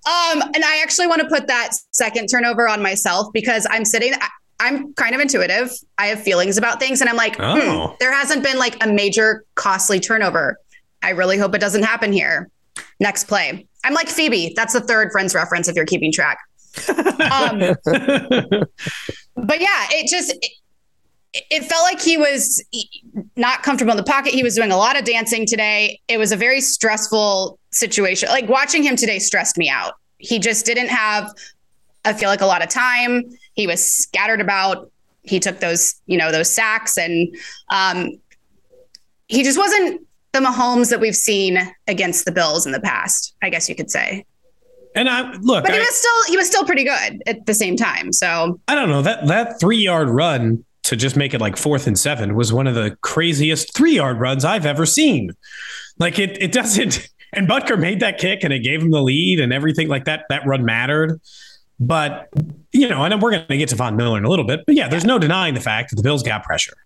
Um, 0.08 0.42
and 0.42 0.64
I 0.64 0.82
actually 0.84 1.08
want 1.08 1.22
to 1.22 1.28
put 1.28 1.48
that 1.48 1.72
second 1.94 2.28
turnover 2.28 2.68
on 2.68 2.82
myself 2.82 3.28
because 3.34 3.66
I'm 3.70 3.86
sitting. 3.86 4.14
I- 4.14 4.28
I'm 4.58 4.94
kind 4.94 5.14
of 5.14 5.20
intuitive. 5.20 5.70
I 5.98 6.08
have 6.08 6.22
feelings 6.22 6.58
about 6.58 6.80
things, 6.80 7.02
and 7.02 7.10
I'm 7.10 7.18
like, 7.18 7.36
Oh. 7.40 7.88
hmm, 7.90 7.96
there 8.00 8.14
hasn't 8.14 8.42
been 8.42 8.58
like 8.58 8.82
a 8.82 8.88
major 8.88 9.44
costly 9.56 10.00
turnover. 10.00 10.58
I 11.04 11.10
really 11.10 11.38
hope 11.38 11.54
it 11.56 11.60
doesn't 11.60 11.84
happen 11.84 12.14
here. 12.14 12.50
Next 13.02 13.26
play. 13.26 13.68
I'm 13.84 13.94
like 13.94 14.08
Phoebe. 14.08 14.54
That's 14.56 14.72
the 14.72 14.80
third 14.80 15.12
Friends 15.12 15.36
reference 15.36 15.68
if 15.68 15.76
you're 15.76 15.86
keeping 15.86 16.10
track. 16.12 16.38
Um, 16.88 17.60
but 19.36 19.60
yeah, 19.60 19.88
it 19.92 20.08
just 20.10 20.34
it, 20.42 20.52
it 21.52 21.64
felt 21.66 21.84
like 21.84 22.02
he 22.02 22.16
was 22.18 22.64
not 23.36 23.64
comfortable 23.64 23.92
in 23.92 23.98
the 23.98 24.04
pocket. 24.04 24.34
He 24.34 24.44
was 24.44 24.56
doing 24.56 24.72
a 24.72 24.78
lot 24.78 24.98
of 24.98 25.04
dancing 25.06 25.46
today. 25.46 26.00
It 26.08 26.18
was 26.18 26.32
a 26.32 26.38
very 26.38 26.62
stressful 26.62 27.60
situation. 27.72 28.30
Like 28.30 28.48
watching 28.48 28.84
him 28.84 28.96
today 28.96 29.20
stressed 29.20 29.58
me 29.58 29.70
out. 29.70 29.94
He 30.18 30.40
just 30.40 30.66
didn't 30.66 30.88
have 30.88 31.32
I 32.06 32.14
feel 32.14 32.30
like 32.30 32.42
a 32.42 32.46
lot 32.46 32.64
of 32.64 32.70
time. 32.70 33.24
He 33.54 33.66
was 33.68 33.84
scattered 33.84 34.40
about. 34.40 34.92
He 35.24 35.40
took 35.40 35.60
those, 35.60 35.96
you 36.06 36.18
know, 36.18 36.32
those 36.32 36.54
sacks 36.54 36.98
and 36.98 37.36
um 37.70 38.12
he 39.28 39.44
just 39.44 39.58
wasn't 39.58 40.02
the 40.34 40.40
Mahomes 40.40 40.90
that 40.92 41.00
we've 41.00 41.16
seen 41.16 41.58
against 41.88 42.26
the 42.26 42.32
Bills 42.32 42.66
in 42.66 42.74
the 42.74 42.80
past, 42.80 43.34
I 43.42 43.50
guess 43.50 43.68
you 43.68 43.76
could 43.76 43.90
say. 43.90 44.24
and 44.96 45.10
I 45.10 45.32
look, 45.42 45.64
But 45.64 45.74
he 45.74 45.80
I, 45.80 45.82
was 45.82 45.96
still 45.96 46.24
he 46.28 46.38
was 46.38 46.48
still 46.48 46.64
pretty 46.64 46.84
good 46.84 47.24
at 47.26 47.46
the 47.46 47.54
same 47.54 47.76
time. 47.76 48.14
So 48.14 48.60
I 48.68 48.76
don't 48.76 48.90
know 48.90 49.02
that 49.02 49.26
that 49.28 49.60
three 49.60 49.80
yard 49.84 50.10
run 50.10 50.64
to 50.86 50.96
just 50.96 51.16
make 51.16 51.34
it 51.34 51.42
like 51.42 51.58
fourth 51.58 51.88
and 51.88 51.98
seven 51.98 52.36
was 52.36 52.54
one 52.54 52.68
of 52.68 52.76
the 52.76 52.98
craziest 53.02 53.76
three 53.76 53.96
yard 53.96 54.20
runs 54.20 54.46
I've 54.46 54.66
ever 54.66 54.86
seen. 54.86 55.32
Like 56.00 56.20
it, 56.20 56.42
it 56.42 56.52
doesn't. 56.52 57.10
And 57.34 57.50
Butker 57.50 57.78
made 57.78 58.00
that 58.00 58.18
kick 58.18 58.46
and 58.46 58.54
it 58.54 58.60
gave 58.60 58.82
him 58.82 58.92
the 58.92 59.02
lead 59.02 59.42
and 59.42 59.52
everything 59.52 59.90
like 59.90 60.06
that. 60.06 60.24
That 60.30 60.46
run 60.46 60.64
mattered. 60.64 61.20
But 61.82 62.30
you 62.72 62.88
know, 62.88 63.04
and 63.04 63.22
we're 63.22 63.32
going 63.32 63.46
to 63.48 63.58
get 63.58 63.68
to 63.70 63.76
Von 63.76 63.98
Miller 63.98 64.18
in 64.18 64.24
a 64.24 64.30
little 64.30 64.46
bit. 64.46 64.62
But 64.66 64.76
yeah, 64.76 64.88
there's 64.88 65.04
no 65.04 65.20
denying 65.20 65.54
the 65.54 65.60
fact 65.60 65.90
that 65.90 65.98
the 65.98 66.04
Bills 66.04 66.24
got 66.24 66.44
pressure. 66.44 66.78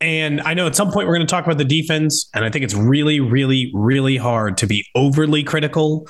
And 0.00 0.40
I 0.40 0.54
know 0.54 0.66
at 0.66 0.74
some 0.74 0.90
point 0.90 1.06
we're 1.06 1.14
going 1.14 1.26
to 1.26 1.30
talk 1.30 1.44
about 1.44 1.58
the 1.58 1.64
defense, 1.64 2.28
and 2.34 2.44
I 2.44 2.50
think 2.50 2.64
it's 2.64 2.74
really, 2.74 3.20
really, 3.20 3.70
really 3.74 4.16
hard 4.16 4.56
to 4.58 4.66
be 4.66 4.84
overly 4.96 5.44
critical 5.44 6.08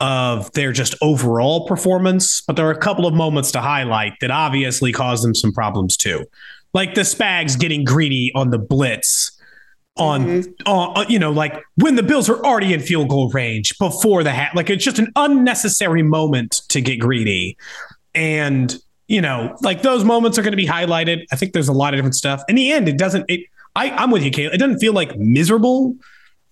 of 0.00 0.50
their 0.52 0.72
just 0.72 0.94
overall 1.02 1.66
performance. 1.66 2.42
But 2.42 2.56
there 2.56 2.66
are 2.66 2.72
a 2.72 2.78
couple 2.78 3.06
of 3.06 3.14
moments 3.14 3.50
to 3.52 3.60
highlight 3.60 4.14
that 4.20 4.30
obviously 4.30 4.92
caused 4.92 5.24
them 5.24 5.34
some 5.34 5.52
problems 5.52 5.96
too, 5.96 6.24
like 6.72 6.94
the 6.94 7.02
Spags 7.02 7.58
getting 7.58 7.84
greedy 7.84 8.32
on 8.34 8.50
the 8.50 8.58
blitz. 8.58 9.36
On, 9.96 10.24
mm-hmm. 10.24 10.50
on, 10.66 10.96
uh, 10.96 11.04
you 11.08 11.18
know, 11.18 11.30
like 11.30 11.62
when 11.74 11.96
the 11.96 12.02
Bills 12.02 12.30
are 12.30 12.38
already 12.42 12.72
in 12.72 12.80
field 12.80 13.10
goal 13.10 13.28
range 13.30 13.76
before 13.78 14.22
the 14.22 14.30
hat, 14.30 14.54
like 14.54 14.70
it's 14.70 14.84
just 14.84 14.98
an 14.98 15.12
unnecessary 15.16 16.02
moment 16.02 16.62
to 16.68 16.80
get 16.80 17.00
greedy. 17.00 17.58
And 18.14 18.74
you 19.10 19.20
know, 19.20 19.56
like 19.60 19.82
those 19.82 20.04
moments 20.04 20.38
are 20.38 20.42
going 20.42 20.52
to 20.52 20.56
be 20.56 20.68
highlighted. 20.68 21.24
I 21.32 21.36
think 21.36 21.52
there's 21.52 21.66
a 21.66 21.72
lot 21.72 21.92
of 21.92 21.98
different 21.98 22.14
stuff. 22.14 22.42
In 22.48 22.54
the 22.54 22.70
end, 22.70 22.88
it 22.88 22.96
doesn't. 22.96 23.26
It, 23.28 23.40
I, 23.74 23.90
I'm 23.90 24.12
with 24.12 24.22
you, 24.22 24.30
Kate. 24.30 24.52
It 24.52 24.58
doesn't 24.58 24.78
feel 24.78 24.92
like 24.92 25.18
miserable, 25.18 25.96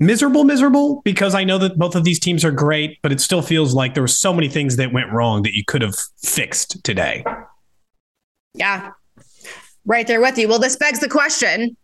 miserable, 0.01 0.43
miserable 0.43 1.01
because 1.05 1.37
I 1.37 1.45
know 1.45 1.59
that 1.59 1.79
both 1.79 1.95
of 1.95 2.03
these 2.03 2.19
teams 2.19 2.45
are 2.45 2.51
great, 2.51 2.99
but 3.01 3.13
it 3.13 3.21
still 3.21 3.43
feels 3.43 3.75
like 3.75 3.95
there 3.95 4.03
were 4.03 4.09
so 4.09 4.35
many 4.35 4.49
things 4.49 4.75
that 4.75 4.93
went 4.93 5.13
wrong 5.13 5.45
that 5.45 5.55
you 5.55 5.65
could 5.65 5.83
have 5.83 5.95
fixed 6.21 6.83
today. 6.83 7.25
Yeah, 8.55 8.91
right 9.89 10.07
there 10.07 10.21
with 10.21 10.39
you. 10.39 10.49
Well, 10.49 10.61
this 10.61 10.77
begs 10.77 11.01
the 11.01 11.09
question: 11.09 11.77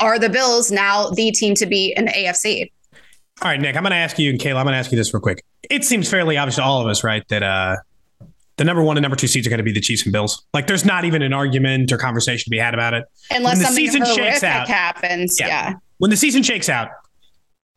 Are 0.00 0.18
the 0.18 0.28
Bills 0.28 0.72
now 0.72 1.10
the 1.10 1.30
team 1.30 1.54
to 1.54 1.66
beat 1.66 1.96
in 1.96 2.06
the 2.06 2.12
AFC? 2.12 2.72
All 3.42 3.50
right, 3.50 3.60
Nick, 3.60 3.76
I'm 3.76 3.82
going 3.82 3.92
to 3.92 3.96
ask 3.96 4.18
you, 4.18 4.28
and 4.28 4.38
Kayla, 4.38 4.56
I'm 4.56 4.64
going 4.64 4.72
to 4.74 4.78
ask 4.78 4.90
you 4.90 4.98
this 4.98 5.14
real 5.14 5.20
quick. 5.20 5.42
It 5.70 5.84
seems 5.84 6.10
fairly 6.10 6.36
obvious 6.36 6.56
to 6.56 6.62
all 6.62 6.80
of 6.80 6.86
us, 6.86 7.02
right, 7.02 7.26
that 7.28 7.42
uh, 7.42 7.76
the 8.56 8.64
number 8.64 8.82
one 8.82 8.98
and 8.98 9.02
number 9.02 9.16
two 9.16 9.28
seeds 9.28 9.46
are 9.46 9.50
going 9.50 9.58
to 9.58 9.64
be 9.64 9.72
the 9.72 9.80
Chiefs 9.80 10.02
and 10.04 10.12
Bills. 10.12 10.44
Like, 10.52 10.66
there's 10.66 10.84
not 10.84 11.06
even 11.06 11.22
an 11.22 11.32
argument 11.32 11.90
or 11.90 11.96
conversation 11.96 12.44
to 12.44 12.50
be 12.50 12.58
had 12.58 12.74
about 12.74 12.92
it. 12.92 13.04
Unless 13.30 13.60
the 13.60 13.64
something 13.64 13.86
season 13.86 14.04
shakes 14.04 14.42
out, 14.42 14.68
happens. 14.68 15.38
Yeah. 15.40 15.46
yeah. 15.46 15.74
When 15.96 16.10
the 16.10 16.18
season 16.18 16.42
shakes 16.42 16.68
out, 16.68 16.90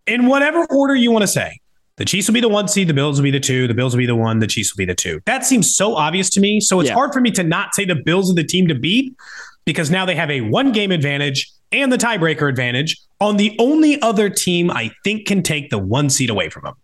in 0.05 0.25
whatever 0.25 0.65
order 0.69 0.95
you 0.95 1.11
want 1.11 1.23
to 1.23 1.27
say, 1.27 1.59
the 1.95 2.03
Chiefs 2.03 2.27
will 2.27 2.33
be 2.33 2.41
the 2.41 2.49
one 2.49 2.67
seed, 2.67 2.89
the 2.89 2.93
Bills 2.93 3.19
will 3.19 3.23
be 3.23 3.31
the 3.31 3.39
two, 3.39 3.65
the 3.67 3.73
Bills 3.73 3.93
will 3.93 3.99
be 3.99 4.05
the 4.05 4.15
one, 4.15 4.39
the 4.39 4.47
Chiefs 4.47 4.75
will 4.75 4.79
be 4.79 4.85
the 4.85 4.95
two. 4.95 5.21
That 5.25 5.45
seems 5.45 5.73
so 5.73 5.95
obvious 5.95 6.29
to 6.31 6.41
me. 6.41 6.59
So 6.59 6.81
it's 6.81 6.89
yeah. 6.89 6.95
hard 6.95 7.13
for 7.13 7.21
me 7.21 7.31
to 7.31 7.43
not 7.43 7.73
say 7.73 7.85
the 7.85 7.95
Bills 7.95 8.29
are 8.29 8.35
the 8.35 8.43
team 8.43 8.67
to 8.67 8.75
beat 8.75 9.15
because 9.65 9.89
now 9.89 10.05
they 10.05 10.15
have 10.15 10.29
a 10.29 10.41
one 10.41 10.71
game 10.71 10.91
advantage 10.91 11.51
and 11.71 11.91
the 11.91 11.97
tiebreaker 11.97 12.49
advantage 12.49 12.97
on 13.19 13.37
the 13.37 13.55
only 13.59 14.01
other 14.01 14.29
team 14.29 14.69
I 14.69 14.91
think 15.03 15.27
can 15.27 15.41
take 15.41 15.69
the 15.69 15.79
one 15.79 16.09
seed 16.09 16.29
away 16.29 16.49
from 16.49 16.63
them. 16.63 16.75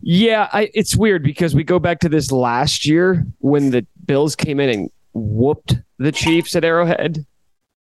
Yeah, 0.00 0.48
I, 0.52 0.70
it's 0.74 0.96
weird 0.96 1.22
because 1.22 1.54
we 1.54 1.62
go 1.62 1.78
back 1.78 2.00
to 2.00 2.08
this 2.08 2.32
last 2.32 2.84
year 2.84 3.24
when 3.38 3.70
the 3.70 3.86
Bills 4.04 4.34
came 4.34 4.58
in 4.58 4.68
and 4.68 4.90
whooped 5.12 5.76
the 5.98 6.10
Chiefs 6.10 6.56
at 6.56 6.64
Arrowhead. 6.64 7.24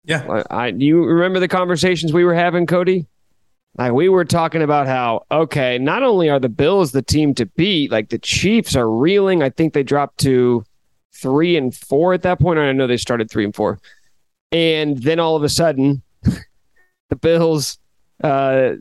Yeah, 0.03 0.25
I, 0.29 0.43
I 0.49 0.67
you 0.67 1.05
remember 1.05 1.39
the 1.39 1.47
conversations 1.47 2.11
we 2.11 2.25
were 2.25 2.33
having, 2.33 2.65
Cody? 2.65 3.05
Like 3.77 3.93
we 3.93 4.09
were 4.09 4.25
talking 4.25 4.61
about 4.61 4.87
how 4.87 5.25
okay, 5.31 5.77
not 5.77 6.03
only 6.03 6.29
are 6.29 6.39
the 6.39 6.49
Bills 6.49 6.91
the 6.91 7.01
team 7.01 7.33
to 7.35 7.45
beat, 7.45 7.91
like 7.91 8.09
the 8.09 8.19
Chiefs 8.19 8.75
are 8.75 8.89
reeling. 8.89 9.41
I 9.41 9.49
think 9.49 9.73
they 9.73 9.83
dropped 9.83 10.17
to 10.19 10.65
three 11.21 11.57
and 11.57 11.75
four 11.75 12.13
at 12.13 12.21
that 12.23 12.39
point. 12.39 12.59
I 12.59 12.71
know 12.71 12.87
they 12.87 12.97
started 12.97 13.29
three 13.29 13.45
and 13.45 13.55
four, 13.55 13.79
and 14.51 15.01
then 15.01 15.19
all 15.19 15.35
of 15.35 15.43
a 15.43 15.49
sudden, 15.49 16.01
the 17.09 17.15
Bills 17.15 17.77
uh, 18.23 18.71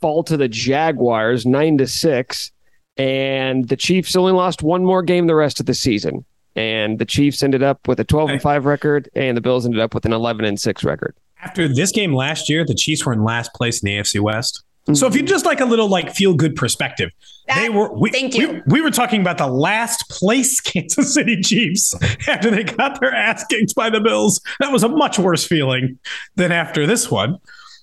fall 0.00 0.22
to 0.24 0.36
the 0.36 0.48
Jaguars 0.48 1.46
nine 1.46 1.78
to 1.78 1.86
six 1.86 2.52
and 3.00 3.68
the 3.68 3.76
Chiefs 3.76 4.14
only 4.14 4.32
lost 4.32 4.62
one 4.62 4.84
more 4.84 5.02
game 5.02 5.26
the 5.26 5.34
rest 5.34 5.58
of 5.58 5.64
the 5.64 5.72
season. 5.72 6.26
And 6.54 6.98
the 6.98 7.06
Chiefs 7.06 7.42
ended 7.42 7.62
up 7.62 7.88
with 7.88 7.98
a 7.98 8.04
12 8.04 8.28
and 8.30 8.42
5 8.42 8.66
record, 8.66 9.08
and 9.14 9.36
the 9.36 9.40
Bills 9.40 9.64
ended 9.64 9.80
up 9.80 9.94
with 9.94 10.04
an 10.04 10.12
11 10.12 10.44
and 10.44 10.60
6 10.60 10.84
record. 10.84 11.16
After 11.42 11.66
this 11.66 11.92
game 11.92 12.12
last 12.12 12.50
year, 12.50 12.62
the 12.62 12.74
Chiefs 12.74 13.06
were 13.06 13.14
in 13.14 13.24
last 13.24 13.54
place 13.54 13.82
in 13.82 13.86
the 13.86 13.96
AFC 13.96 14.20
West. 14.20 14.62
Mm-hmm. 14.90 14.98
So 14.98 15.06
if 15.06 15.14
you 15.14 15.22
just 15.22 15.44
like 15.44 15.60
a 15.60 15.64
little 15.64 15.88
like 15.88 16.14
feel 16.14 16.34
good 16.34 16.56
perspective, 16.56 17.10
that, 17.46 17.60
they 17.60 17.68
were. 17.68 17.92
We, 17.92 18.10
thank 18.10 18.36
you. 18.36 18.48
We, 18.48 18.62
we, 18.66 18.80
were 18.80 18.90
talking 18.90 19.20
about 19.20 19.38
the 19.38 19.46
last 19.46 20.08
place 20.08 20.60
Kansas 20.60 21.14
City 21.14 21.40
Chiefs 21.40 21.94
after 22.28 22.50
they 22.50 22.64
got 22.64 23.00
their 23.00 23.14
ass 23.14 23.44
kicked 23.46 23.74
by 23.74 23.90
the 23.90 24.00
Bills. 24.00 24.40
That 24.60 24.72
was 24.72 24.82
a 24.82 24.88
much 24.88 25.18
worse 25.18 25.46
feeling 25.46 25.98
than 26.36 26.52
after 26.52 26.86
this 26.86 27.10
one. 27.10 27.38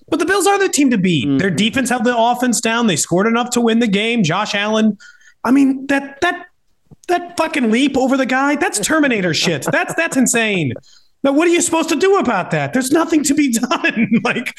But 0.08 0.18
the 0.20 0.26
Bills 0.26 0.46
are 0.46 0.58
the 0.58 0.68
team 0.68 0.90
to 0.90 0.98
beat. 0.98 1.26
Mm-hmm. 1.26 1.38
Their 1.38 1.50
defense 1.50 1.90
held 1.90 2.04
the 2.04 2.16
offense 2.16 2.60
down. 2.60 2.86
They 2.86 2.96
scored 2.96 3.26
enough 3.26 3.50
to 3.50 3.60
win 3.60 3.78
the 3.78 3.88
game. 3.88 4.22
Josh 4.22 4.54
Allen. 4.54 4.98
I 5.44 5.50
mean 5.50 5.86
that 5.86 6.20
that 6.20 6.46
that 7.08 7.36
fucking 7.36 7.70
leap 7.70 7.96
over 7.96 8.16
the 8.16 8.26
guy. 8.26 8.56
That's 8.56 8.78
Terminator 8.80 9.34
shit. 9.34 9.66
That's 9.70 9.94
that's 9.94 10.16
insane. 10.16 10.72
Now, 11.24 11.32
what 11.32 11.48
are 11.48 11.50
you 11.50 11.60
supposed 11.60 11.88
to 11.88 11.96
do 11.96 12.18
about 12.18 12.52
that? 12.52 12.72
There's 12.72 12.92
nothing 12.92 13.24
to 13.24 13.34
be 13.34 13.52
done. 13.58 14.08
like 14.22 14.54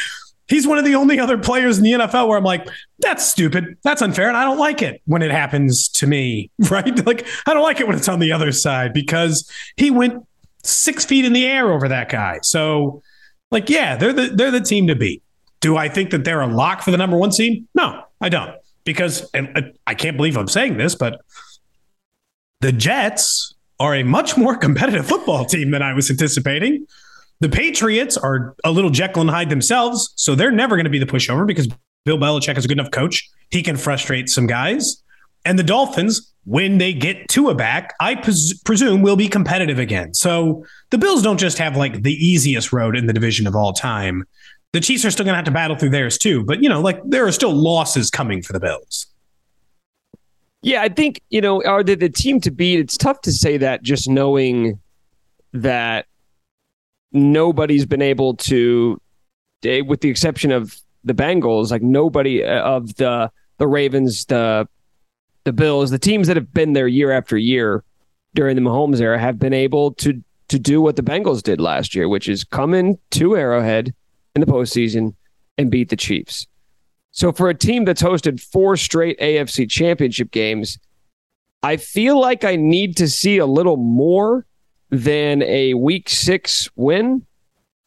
he's 0.50 0.68
one 0.68 0.78
of 0.78 0.84
the 0.84 0.96
only 0.96 1.20
other 1.20 1.38
players 1.38 1.78
in 1.78 1.84
the 1.84 1.92
NFL 1.92 2.28
where 2.28 2.38
I'm 2.38 2.44
like, 2.44 2.68
that's 3.00 3.26
stupid. 3.26 3.78
That's 3.84 4.02
unfair. 4.02 4.28
And 4.28 4.36
I 4.36 4.44
don't 4.44 4.58
like 4.58 4.82
it 4.82 5.02
when 5.06 5.22
it 5.22 5.32
happens 5.32 5.88
to 5.90 6.08
me, 6.08 6.50
right? 6.70 7.06
Like, 7.06 7.26
I 7.46 7.54
don't 7.54 7.64
like 7.64 7.80
it 7.80 7.88
when 7.88 7.96
it's 7.96 8.10
on 8.10 8.20
the 8.20 8.32
other 8.32 8.52
side 8.52 8.94
because 8.94 9.50
he 9.78 9.92
went 9.92 10.26
six 10.64 11.06
feet 11.06 11.24
in 11.24 11.34
the 11.34 11.46
air 11.46 11.72
over 11.72 11.88
that 11.88 12.10
guy. 12.10 12.40
So, 12.42 13.02
like, 13.52 13.70
yeah, 13.70 13.96
they're 13.96 14.14
the 14.14 14.28
they're 14.28 14.52
the 14.52 14.62
team 14.62 14.88
to 14.88 14.96
beat. 14.96 15.24
Do 15.62 15.78
I 15.78 15.90
think 15.90 16.12
that 16.12 16.24
they're 16.24 16.42
a 16.42 16.48
lock 16.48 16.82
for 16.82 16.92
the 16.92 16.98
number 16.98 17.18
one 17.18 17.32
seed? 17.32 17.66
No, 17.76 18.04
I 18.22 18.30
don't. 18.30 18.56
Because, 18.86 19.30
and 19.34 19.74
I 19.86 19.94
can't 19.94 20.18
believe 20.18 20.38
I'm 20.38 20.48
saying 20.48 20.78
this, 20.78 20.96
but 20.96 21.22
the 22.62 22.72
Jets 22.72 23.54
are 23.80 23.96
a 23.96 24.04
much 24.04 24.38
more 24.38 24.56
competitive 24.58 25.06
football 25.06 25.46
team 25.46 25.72
than 25.72 25.82
I 25.82 25.94
was 25.94 26.10
anticipating. 26.10 26.86
The 27.42 27.50
Patriots 27.50 28.18
are 28.18 28.56
a 28.64 28.72
little 28.72 28.90
Jekyll 28.90 29.22
and 29.22 29.30
Hyde 29.30 29.50
themselves, 29.50 30.12
so 30.16 30.36
they're 30.36 30.52
never 30.52 30.76
going 30.76 30.86
to 30.86 30.90
be 30.90 31.00
the 31.00 31.06
pushover 31.06 31.48
because 31.48 31.68
Bill 32.06 32.18
Belichick 32.18 32.58
is 32.58 32.66
a 32.66 32.68
good 32.68 32.80
enough 32.80 32.92
coach. 32.92 33.30
He 33.50 33.64
can 33.64 33.78
frustrate 33.78 34.30
some 34.30 34.46
guys. 34.46 35.02
And 35.46 35.58
the 35.58 35.64
Dolphins, 35.64 36.34
when 36.44 36.80
they 36.80 36.92
get 36.94 37.30
Tua 37.30 37.56
back, 37.56 37.94
I 38.02 38.16
pres- 38.16 38.60
presume 38.66 39.02
will 39.02 39.16
be 39.16 39.30
competitive 39.30 39.80
again. 39.80 40.14
So 40.14 40.66
the 40.90 40.98
Bills 40.98 41.22
don't 41.22 41.40
just 41.40 41.58
have 41.60 41.78
like 41.78 42.04
the 42.04 42.14
easiest 42.14 42.74
road 42.74 42.98
in 42.98 43.06
the 43.06 43.14
division 43.14 43.48
of 43.48 43.56
all 43.56 43.72
time 43.72 44.26
the 44.72 44.80
Chiefs 44.80 45.04
are 45.06 45.12
still 45.12 45.26
going 45.26 45.34
to 45.34 45.38
have 45.38 45.46
to 45.46 45.52
battle 45.52 45.76
through 45.76 45.90
theirs 45.90 46.18
too. 46.18 46.44
But, 46.44 46.62
you 46.62 46.70
know, 46.70 46.82
like 46.82 47.02
there 47.04 47.26
are 47.26 47.32
still 47.32 47.54
losses 47.54 48.10
coming 48.10 48.42
for 48.42 48.54
the 48.54 48.60
Bills. 48.60 49.08
Yeah, 50.62 50.82
I 50.82 50.90
think, 50.90 51.22
you 51.30 51.42
know, 51.42 51.64
are 51.64 51.84
they 51.84 51.96
the 51.96 52.10
team 52.10 52.42
to 52.42 52.52
beat? 52.52 52.80
It's 52.80 52.98
tough 52.98 53.22
to 53.22 53.32
say 53.32 53.58
that 53.58 53.82
just 53.82 54.10
knowing 54.10 54.80
that 55.54 56.06
nobody's 57.12 57.86
been 57.86 58.02
able 58.02 58.36
to, 58.36 59.00
eh, 59.64 59.82
with 59.82 60.02
the 60.02 60.10
exception 60.10 60.52
of 60.52 60.80
the 61.04 61.14
Bengals, 61.14 61.72
like 61.72 61.82
nobody 61.82 62.44
uh, 62.44 62.62
of 62.62 62.96
the 62.96 63.32
the 63.58 63.68
Ravens, 63.68 64.26
the 64.26 64.68
the 65.44 65.54
Bills, 65.54 65.92
the 65.92 66.00
teams 66.00 66.28
that 66.28 66.38
have 66.38 66.54
been 66.54 66.74
there 66.74 66.88
year 66.88 67.12
after 67.12 67.38
year 67.38 67.84
during 68.36 68.56
the 68.56 68.62
Mahomes 68.62 69.02
era 69.02 69.20
have 69.20 69.40
been 69.40 69.54
able 69.54 69.94
to 69.96 70.24
to 70.50 70.60
do 70.60 70.82
what 70.82 70.96
the 70.96 71.04
Bengals 71.04 71.44
did 71.44 71.62
last 71.62 71.96
year, 71.96 72.10
which 72.10 72.28
is 72.28 72.44
come 72.44 72.74
in 72.74 72.98
to 73.12 73.38
Arrowhead 73.38 73.94
in 74.36 74.42
the 74.42 74.48
postseason 74.48 75.14
and 75.58 75.70
beat 75.70 75.90
the 75.90 75.96
Chiefs. 75.96 76.48
So 77.12 77.32
for 77.32 77.50
a 77.50 77.56
team 77.56 77.86
that's 77.86 78.02
hosted 78.02 78.40
four 78.40 78.78
straight 78.78 79.20
AFC 79.20 79.70
championship 79.70 80.32
games, 80.32 80.80
I 81.62 81.78
feel 81.78 82.20
like 82.20 82.44
I 82.44 82.56
need 82.56 82.98
to 82.98 83.10
see 83.10 83.38
a 83.38 83.46
little 83.46 83.78
more 83.78 84.46
than 84.90 85.44
a 85.44 85.74
week 85.76 86.10
six 86.10 86.70
win 86.76 87.26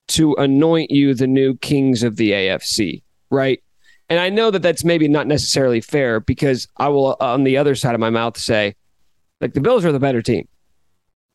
to 0.08 0.34
anoint 0.34 0.90
you 0.90 1.14
the 1.14 1.26
new 1.26 1.56
kings 1.56 2.02
of 2.02 2.16
the 2.16 2.32
AFC, 2.32 3.02
right? 3.30 3.62
And 4.08 4.20
I 4.20 4.28
know 4.28 4.50
that 4.50 4.62
that's 4.62 4.84
maybe 4.84 5.08
not 5.08 5.26
necessarily 5.26 5.80
fair 5.80 6.20
because 6.20 6.68
I 6.76 6.88
will, 6.88 7.16
uh, 7.20 7.32
on 7.32 7.44
the 7.44 7.56
other 7.56 7.74
side 7.74 7.94
of 7.94 8.00
my 8.00 8.10
mouth, 8.10 8.36
say, 8.36 8.74
like, 9.40 9.54
the 9.54 9.60
Bills 9.60 9.84
are 9.84 9.92
the 9.92 9.98
better 9.98 10.22
team. 10.22 10.46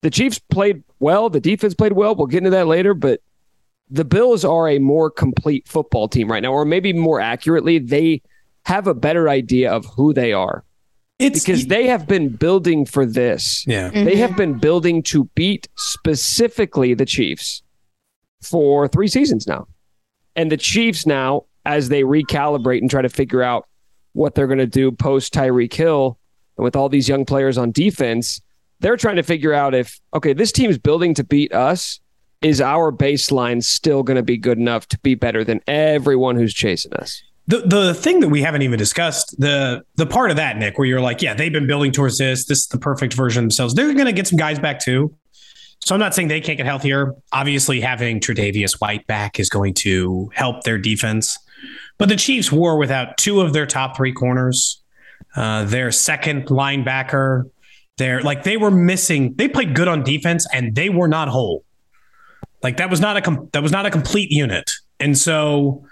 The 0.03 0.11
Chiefs 0.11 0.39
played 0.39 0.83
well. 0.99 1.29
The 1.29 1.39
defense 1.39 1.73
played 1.73 1.93
well. 1.93 2.15
We'll 2.15 2.27
get 2.27 2.39
into 2.39 2.51
that 2.51 2.67
later, 2.67 2.93
but 2.93 3.21
the 3.89 4.05
Bills 4.05 4.45
are 4.45 4.69
a 4.69 4.79
more 4.79 5.09
complete 5.09 5.67
football 5.67 6.07
team 6.07 6.31
right 6.31 6.43
now, 6.43 6.51
or 6.53 6.65
maybe 6.65 6.93
more 6.93 7.19
accurately, 7.19 7.79
they 7.79 8.21
have 8.65 8.85
a 8.85 8.93
better 8.93 9.29
idea 9.29 9.71
of 9.71 9.85
who 9.85 10.13
they 10.13 10.33
are. 10.33 10.63
It's 11.19 11.43
because 11.43 11.65
they 11.65 11.87
have 11.87 12.07
been 12.07 12.29
building 12.29 12.85
for 12.85 13.05
this. 13.05 13.65
Yeah. 13.67 13.89
Mm-hmm. 13.89 14.05
They 14.05 14.15
have 14.17 14.37
been 14.37 14.59
building 14.59 15.01
to 15.03 15.25
beat 15.35 15.67
specifically 15.75 16.93
the 16.93 17.05
Chiefs 17.05 17.63
for 18.41 18.87
three 18.87 19.07
seasons 19.07 19.47
now. 19.47 19.67
And 20.35 20.51
the 20.51 20.57
Chiefs 20.57 21.07
now, 21.07 21.45
as 21.65 21.89
they 21.89 22.03
recalibrate 22.03 22.79
and 22.79 22.89
try 22.89 23.01
to 23.01 23.09
figure 23.09 23.41
out 23.41 23.67
what 24.13 24.35
they're 24.35 24.47
going 24.47 24.59
to 24.59 24.67
do 24.67 24.91
post 24.91 25.33
Tyreek 25.33 25.73
Hill 25.73 26.19
and 26.57 26.63
with 26.63 26.75
all 26.75 26.87
these 26.87 27.09
young 27.09 27.25
players 27.25 27.57
on 27.57 27.71
defense, 27.71 28.39
they're 28.79 28.97
trying 28.97 29.15
to 29.15 29.23
figure 29.23 29.53
out 29.53 29.73
if, 29.73 29.99
okay, 30.13 30.33
this 30.33 30.51
team's 30.51 30.77
building 30.77 31.15
to 31.15 31.23
beat 31.23 31.51
us 31.51 31.99
is 32.43 32.61
our 32.61 32.91
baseline 32.91 33.63
still 33.63 34.03
going 34.03 34.17
to 34.17 34.23
be 34.23 34.37
good 34.37 34.59
enough 34.59 34.87
to 34.89 34.99
be 34.99 35.15
better 35.15 35.43
than 35.43 35.59
everyone 35.67 36.35
who's 36.35 36.53
chasing 36.53 36.93
us? 36.93 37.23
The 37.47 37.59
the 37.59 37.93
thing 37.93 38.19
that 38.19 38.29
we 38.29 38.41
haven't 38.41 38.61
even 38.61 38.77
discussed 38.77 39.39
the 39.39 39.83
the 39.95 40.05
part 40.05 40.31
of 40.31 40.37
that 40.37 40.57
Nick, 40.57 40.77
where 40.77 40.85
you're 40.85 41.01
like, 41.01 41.21
yeah, 41.21 41.33
they've 41.33 41.51
been 41.51 41.67
building 41.67 41.91
towards 41.91 42.17
this. 42.17 42.45
This 42.45 42.59
is 42.59 42.67
the 42.67 42.77
perfect 42.77 43.13
version 43.13 43.43
themselves. 43.43 43.73
They're 43.73 43.93
going 43.93 44.05
to 44.05 44.11
get 44.11 44.27
some 44.27 44.37
guys 44.37 44.59
back 44.59 44.79
too. 44.79 45.15
So 45.79 45.95
I'm 45.95 45.99
not 45.99 46.13
saying 46.13 46.27
they 46.27 46.41
can't 46.41 46.57
get 46.57 46.65
healthier. 46.65 47.15
Obviously, 47.31 47.79
having 47.79 48.19
Tre'Davious 48.19 48.81
White 48.81 49.07
back 49.07 49.39
is 49.39 49.49
going 49.49 49.73
to 49.75 50.29
help 50.33 50.63
their 50.63 50.77
defense. 50.77 51.37
But 51.97 52.09
the 52.09 52.17
Chiefs 52.17 52.51
were 52.51 52.77
without 52.77 53.17
two 53.17 53.39
of 53.39 53.53
their 53.53 53.65
top 53.65 53.95
three 53.95 54.11
corners, 54.11 54.81
uh, 55.35 55.63
their 55.63 55.91
second 55.91 56.47
linebacker. 56.47 57.49
They're 57.97 58.21
like 58.21 58.43
they 58.43 58.57
were 58.57 58.69
missing. 58.69 59.33
They 59.35 59.47
played 59.47 59.73
good 59.73 59.87
on 59.87 60.03
defense, 60.03 60.45
and 60.53 60.75
they 60.75 60.89
were 60.89 61.07
not 61.07 61.29
whole. 61.29 61.63
Like 62.61 62.77
that 62.77 62.89
was 62.89 62.99
not 62.99 63.17
a 63.17 63.21
com- 63.21 63.49
that 63.53 63.63
was 63.63 63.71
not 63.71 63.85
a 63.85 63.91
complete 63.91 64.29
unit. 64.29 64.69
And 64.99 65.17
so 65.17 65.85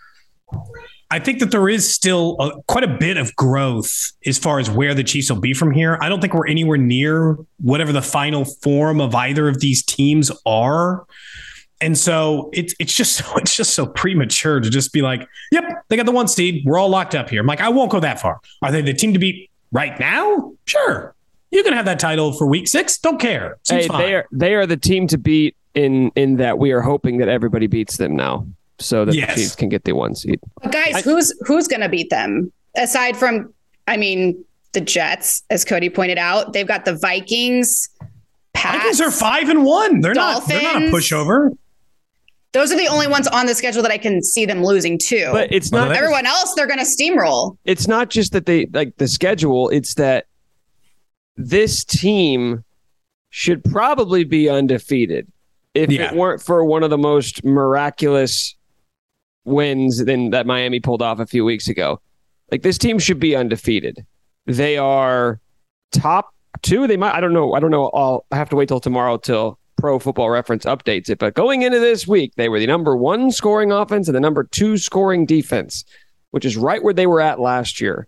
I 1.15 1.19
think 1.19 1.39
that 1.39 1.49
there 1.49 1.69
is 1.69 1.89
still 1.89 2.35
a, 2.41 2.61
quite 2.63 2.83
a 2.83 2.89
bit 2.89 3.15
of 3.15 3.33
growth 3.37 4.11
as 4.25 4.37
far 4.37 4.59
as 4.59 4.69
where 4.69 4.93
the 4.93 5.01
Chiefs 5.01 5.29
will 5.29 5.39
be 5.39 5.53
from 5.53 5.71
here. 5.71 5.97
I 6.01 6.09
don't 6.09 6.19
think 6.19 6.33
we're 6.33 6.45
anywhere 6.45 6.77
near 6.77 7.37
whatever 7.61 7.93
the 7.93 8.01
final 8.01 8.43
form 8.43 8.99
of 8.99 9.15
either 9.15 9.47
of 9.47 9.61
these 9.61 9.81
teams 9.81 10.29
are. 10.45 11.05
And 11.79 11.97
so 11.97 12.49
it's 12.51 12.75
it's 12.81 12.93
just 12.93 13.15
so 13.15 13.33
it's 13.37 13.55
just 13.55 13.75
so 13.75 13.87
premature 13.87 14.59
to 14.59 14.69
just 14.69 14.91
be 14.91 15.01
like, 15.01 15.25
yep, 15.53 15.63
they 15.87 15.95
got 15.95 16.05
the 16.05 16.11
one 16.11 16.27
seed. 16.27 16.63
We're 16.65 16.77
all 16.77 16.89
locked 16.89 17.15
up 17.15 17.29
here. 17.29 17.39
I'm 17.39 17.47
like, 17.47 17.61
I 17.61 17.69
won't 17.69 17.91
go 17.91 18.01
that 18.01 18.19
far. 18.19 18.41
Are 18.61 18.73
they 18.73 18.81
the 18.81 18.93
team 18.93 19.13
to 19.13 19.19
beat 19.19 19.49
right 19.71 19.97
now? 19.97 20.51
Sure. 20.65 21.15
You 21.49 21.63
can 21.63 21.71
have 21.71 21.85
that 21.85 21.99
title 21.99 22.33
for 22.33 22.45
week 22.45 22.67
six. 22.67 22.97
Don't 22.97 23.21
care. 23.21 23.57
Seems 23.63 23.83
hey, 23.83 23.87
fine. 23.87 24.01
they 24.01 24.15
are 24.15 24.27
they 24.33 24.53
are 24.55 24.65
the 24.65 24.75
team 24.75 25.07
to 25.07 25.17
beat 25.17 25.55
in 25.75 26.11
in 26.17 26.35
that 26.37 26.59
we 26.59 26.73
are 26.73 26.81
hoping 26.81 27.19
that 27.19 27.29
everybody 27.29 27.67
beats 27.67 27.95
them 27.95 28.17
now 28.17 28.45
so 28.79 29.05
that 29.05 29.15
yes. 29.15 29.35
the 29.35 29.41
Chiefs 29.41 29.55
can 29.55 29.69
get 29.69 29.83
the 29.83 29.93
one 29.93 30.15
seed. 30.15 30.39
But 30.61 30.71
guys, 30.71 30.95
I, 30.95 31.01
who's 31.01 31.33
who's 31.45 31.67
going 31.67 31.81
to 31.81 31.89
beat 31.89 32.09
them 32.09 32.51
aside 32.75 33.17
from? 33.17 33.53
I 33.87 33.97
mean, 33.97 34.43
the 34.73 34.81
Jets, 34.81 35.43
as 35.49 35.65
Cody 35.65 35.89
pointed 35.89 36.17
out, 36.17 36.53
they've 36.53 36.67
got 36.67 36.85
the 36.85 36.95
Vikings. 36.95 37.89
Pats, 38.53 38.77
Vikings 38.77 39.01
are 39.01 39.11
five 39.11 39.49
and 39.49 39.63
one. 39.63 40.01
They're 40.01 40.13
Dolphins. 40.13 40.61
not. 40.63 40.73
They're 40.73 40.79
not 40.81 40.89
a 40.89 40.91
pushover. 40.91 41.57
Those 42.55 42.71
are 42.71 42.77
the 42.77 42.87
only 42.87 43.07
ones 43.07 43.27
on 43.27 43.47
the 43.47 43.53
schedule 43.53 43.81
that 43.81 43.91
I 43.91 43.97
can 43.97 44.23
see 44.23 44.45
them 44.45 44.63
losing 44.63 44.97
to. 44.99 45.29
But 45.33 45.51
it's 45.51 45.73
not 45.73 45.91
everyone 45.91 46.25
else. 46.25 46.53
They're 46.53 46.67
going 46.67 46.79
to 46.79 46.85
steamroll. 46.85 47.57
It's 47.65 47.85
not 47.85 48.09
just 48.09 48.31
that 48.31 48.45
they 48.45 48.67
like 48.67 48.95
the 48.95 49.09
schedule. 49.09 49.67
It's 49.69 49.95
that 49.95 50.27
this 51.35 51.83
team 51.83 52.63
should 53.29 53.61
probably 53.65 54.23
be 54.23 54.47
undefeated 54.47 55.29
if 55.73 55.91
yeah. 55.91 56.03
it 56.03 56.15
weren't 56.15 56.41
for 56.41 56.63
one 56.63 56.83
of 56.83 56.89
the 56.89 56.97
most 56.97 57.43
miraculous 57.43 58.55
wins 59.45 60.03
than 60.03 60.31
that 60.31 60.45
Miami 60.45 60.79
pulled 60.79 61.01
off 61.01 61.19
a 61.19 61.25
few 61.25 61.45
weeks 61.45 61.67
ago. 61.67 62.01
Like 62.51 62.61
this 62.61 62.77
team 62.77 62.99
should 62.99 63.19
be 63.19 63.35
undefeated. 63.35 64.05
They 64.45 64.77
are 64.77 65.39
top 65.91 66.33
two. 66.61 66.87
They 66.87 66.97
might. 66.97 67.15
I 67.15 67.21
don't 67.21 67.33
know. 67.33 67.53
I 67.53 67.59
don't 67.59 67.71
know. 67.71 67.89
I'll 67.89 68.25
I 68.31 68.35
have 68.35 68.49
to 68.49 68.55
wait 68.55 68.67
till 68.67 68.79
tomorrow 68.79 69.17
till 69.17 69.57
Pro 69.77 69.99
Football 69.99 70.29
Reference 70.29 70.65
updates 70.65 71.09
it. 71.09 71.19
But 71.19 71.33
going 71.33 71.61
into 71.61 71.79
this 71.79 72.07
week, 72.07 72.33
they 72.35 72.49
were 72.49 72.59
the 72.59 72.67
number 72.67 72.95
one 72.95 73.31
scoring 73.31 73.71
offense 73.71 74.07
and 74.07 74.15
the 74.15 74.21
number 74.21 74.43
two 74.43 74.77
scoring 74.77 75.25
defense, 75.25 75.85
which 76.31 76.45
is 76.45 76.57
right 76.57 76.83
where 76.83 76.93
they 76.93 77.07
were 77.07 77.21
at 77.21 77.39
last 77.39 77.81
year. 77.81 78.07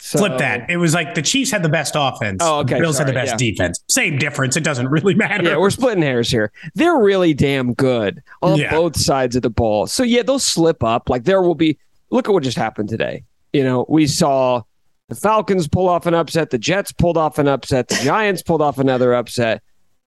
So, 0.00 0.18
Flip 0.18 0.38
that. 0.38 0.70
It 0.70 0.76
was 0.76 0.94
like 0.94 1.14
the 1.14 1.22
Chiefs 1.22 1.50
had 1.50 1.62
the 1.62 1.68
best 1.68 1.94
offense. 1.96 2.38
Oh, 2.40 2.60
okay. 2.60 2.74
The 2.74 2.80
Bills 2.80 2.96
sorry, 2.96 3.08
had 3.08 3.14
the 3.14 3.18
best 3.18 3.32
yeah. 3.32 3.50
defense. 3.50 3.80
Same 3.88 4.16
difference. 4.16 4.56
It 4.56 4.62
doesn't 4.62 4.88
really 4.88 5.14
matter. 5.14 5.42
Yeah, 5.42 5.56
we're 5.56 5.70
splitting 5.70 6.02
hairs 6.02 6.30
here. 6.30 6.52
They're 6.74 6.98
really 6.98 7.34
damn 7.34 7.74
good 7.74 8.22
on 8.40 8.58
yeah. 8.58 8.70
both 8.70 8.96
sides 8.96 9.34
of 9.34 9.42
the 9.42 9.50
ball. 9.50 9.88
So 9.88 10.04
yeah, 10.04 10.22
they'll 10.22 10.38
slip 10.38 10.84
up. 10.84 11.08
Like 11.08 11.24
there 11.24 11.42
will 11.42 11.56
be. 11.56 11.78
Look 12.10 12.28
at 12.28 12.32
what 12.32 12.42
just 12.42 12.56
happened 12.56 12.88
today. 12.88 13.24
You 13.52 13.64
know, 13.64 13.84
we 13.88 14.06
saw 14.06 14.62
the 15.08 15.14
Falcons 15.14 15.66
pull 15.68 15.88
off 15.88 16.06
an 16.06 16.14
upset. 16.14 16.50
The 16.50 16.58
Jets 16.58 16.92
pulled 16.92 17.16
off 17.16 17.38
an 17.38 17.48
upset. 17.48 17.88
The 17.88 17.96
Giants 17.96 18.42
pulled 18.42 18.62
off 18.62 18.78
another 18.78 19.14
upset. 19.14 19.62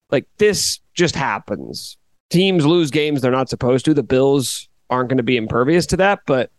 Like 0.09 0.25
this 0.37 0.79
just 0.93 1.15
happens. 1.15 1.97
Teams 2.29 2.65
lose 2.65 2.91
games 2.91 3.21
they're 3.21 3.29
not 3.31 3.49
supposed 3.49 3.85
to. 3.85 3.93
The 3.93 4.03
Bills 4.03 4.69
aren't 4.89 5.09
going 5.09 5.17
to 5.17 5.23
be 5.23 5.37
impervious 5.37 5.85
to 5.87 5.97
that. 5.97 6.21
But 6.25 6.49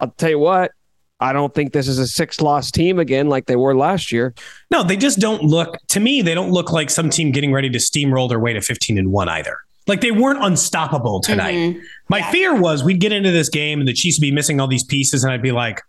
I'll 0.00 0.10
tell 0.10 0.30
you 0.30 0.38
what, 0.38 0.72
I 1.20 1.32
don't 1.32 1.54
think 1.54 1.72
this 1.72 1.86
is 1.86 1.98
a 1.98 2.06
six 2.06 2.40
loss 2.40 2.70
team 2.70 2.98
again 2.98 3.28
like 3.28 3.46
they 3.46 3.56
were 3.56 3.76
last 3.76 4.10
year. 4.10 4.34
No, 4.70 4.82
they 4.82 4.96
just 4.96 5.18
don't 5.18 5.42
look 5.42 5.76
to 5.88 6.00
me, 6.00 6.22
they 6.22 6.34
don't 6.34 6.50
look 6.50 6.72
like 6.72 6.90
some 6.90 7.10
team 7.10 7.30
getting 7.30 7.52
ready 7.52 7.68
to 7.70 7.78
steamroll 7.78 8.28
their 8.28 8.40
way 8.40 8.52
to 8.52 8.60
15 8.60 8.98
and 8.98 9.12
1 9.12 9.28
either. 9.28 9.58
Like 9.86 10.00
they 10.00 10.12
weren't 10.12 10.42
unstoppable 10.42 11.20
tonight. 11.20 11.54
Mm-hmm. 11.54 11.80
My 12.08 12.18
yeah. 12.18 12.30
fear 12.30 12.54
was 12.54 12.84
we'd 12.84 13.00
get 13.00 13.12
into 13.12 13.30
this 13.30 13.48
game 13.48 13.80
and 13.80 13.88
the 13.88 13.92
Chiefs 13.92 14.18
would 14.18 14.22
be 14.22 14.32
missing 14.32 14.60
all 14.60 14.66
these 14.66 14.84
pieces 14.84 15.24
and 15.24 15.32
I'd 15.32 15.42
be 15.42 15.52
like, 15.52 15.82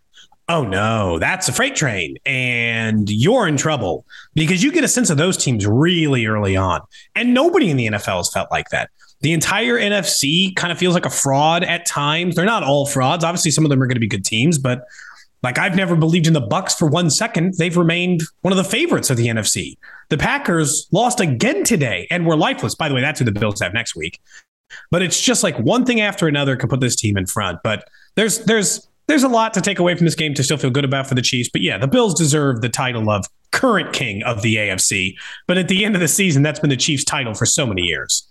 "Oh 0.50 0.64
no, 0.64 1.20
that's 1.20 1.48
a 1.48 1.54
freight 1.54 1.76
train 1.76 2.18
and 2.26 3.10
you're 3.10 3.48
in 3.48 3.58
trouble." 3.58 4.06
Because 4.34 4.64
you 4.64 4.72
get 4.72 4.84
a 4.84 4.88
sense 4.88 5.10
of 5.10 5.18
those 5.18 5.38
teams 5.38 5.68
really 5.68 6.26
early 6.26 6.58
on. 6.58 6.82
And 7.16 7.34
nobody 7.34 7.70
in 7.70 7.78
the 7.78 7.88
NFL 7.88 8.18
has 8.18 8.32
felt 8.34 8.50
like 8.52 8.70
that. 8.70 8.90
The 9.22 9.34
entire 9.34 9.78
NFC 9.78 10.56
kind 10.56 10.72
of 10.72 10.80
feels 10.80 10.96
like 10.96 11.06
a 11.06 11.12
fraud 11.12 11.64
at 11.64 11.86
times. 11.86 12.36
They're 12.36 12.44
not 12.44 12.64
all 12.64 12.88
frauds. 12.88 13.24
Obviously 13.24 13.52
some 13.52 13.66
of 13.66 13.70
them 13.70 13.82
are 13.84 13.86
going 13.86 13.96
to 13.98 14.02
be 14.02 14.08
good 14.08 14.26
teams, 14.26 14.58
but 14.58 14.88
like 15.44 15.58
I've 15.58 15.76
never 15.76 15.96
believed 15.96 16.28
in 16.28 16.34
the 16.34 16.42
Bucs 16.42 16.78
for 16.78 16.88
one 16.88 17.10
second. 17.10 17.56
They've 17.58 17.76
remained 17.76 18.22
one 18.42 18.52
of 18.52 18.58
the 18.58 18.64
favorites 18.64 19.10
of 19.10 19.18
the 19.18 19.28
NFC. 19.28 19.78
The 20.10 20.18
Packers 20.18 20.88
lost 20.92 21.20
again 21.20 21.64
today 21.64 22.08
and 22.12 22.26
were 22.26 22.36
lifeless. 22.36 22.76
By 22.76 22.90
the 22.90 22.96
way, 22.96 23.02
that's 23.02 23.20
who 23.20 23.26
the 23.26 23.32
Bills 23.32 23.60
have 23.62 23.74
next 23.74 23.96
week. 23.96 24.20
But 24.90 25.02
it's 25.02 25.20
just 25.20 25.44
like 25.44 25.58
one 25.58 25.86
thing 25.86 26.00
after 26.00 26.28
another 26.28 26.56
can 26.56 26.70
put 26.70 26.80
this 26.80 26.96
team 26.96 27.18
in 27.18 27.26
front. 27.26 27.60
But 27.64 27.88
there's 28.16 28.40
there's 28.46 28.88
there's 29.08 29.24
a 29.24 29.30
lot 29.30 29.54
to 29.56 29.62
take 29.62 29.80
away 29.80 29.96
from 29.96 30.06
this 30.06 30.16
game 30.16 30.34
to 30.36 30.44
still 30.44 30.58
feel 30.58 30.70
good 30.70 30.86
about 30.86 31.08
for 31.08 31.16
the 31.16 31.22
Chiefs. 31.22 31.50
But 31.52 31.62
yeah, 31.62 31.78
the 31.78 31.88
Bills 31.88 32.14
deserve 32.14 32.62
the 32.62 32.70
title 32.70 33.10
of 33.10 33.26
current 33.52 33.94
king 33.94 34.24
of 34.24 34.42
the 34.42 34.56
AFC. 34.56 35.16
But 35.48 35.58
at 35.58 35.68
the 35.68 35.84
end 35.84 35.96
of 35.96 36.02
the 36.02 36.08
season, 36.08 36.44
that's 36.44 36.60
been 36.60 36.70
the 36.70 36.78
Chiefs' 36.78 37.04
title 37.04 37.34
for 37.34 37.46
so 37.46 37.66
many 37.66 37.82
years. 37.82 38.28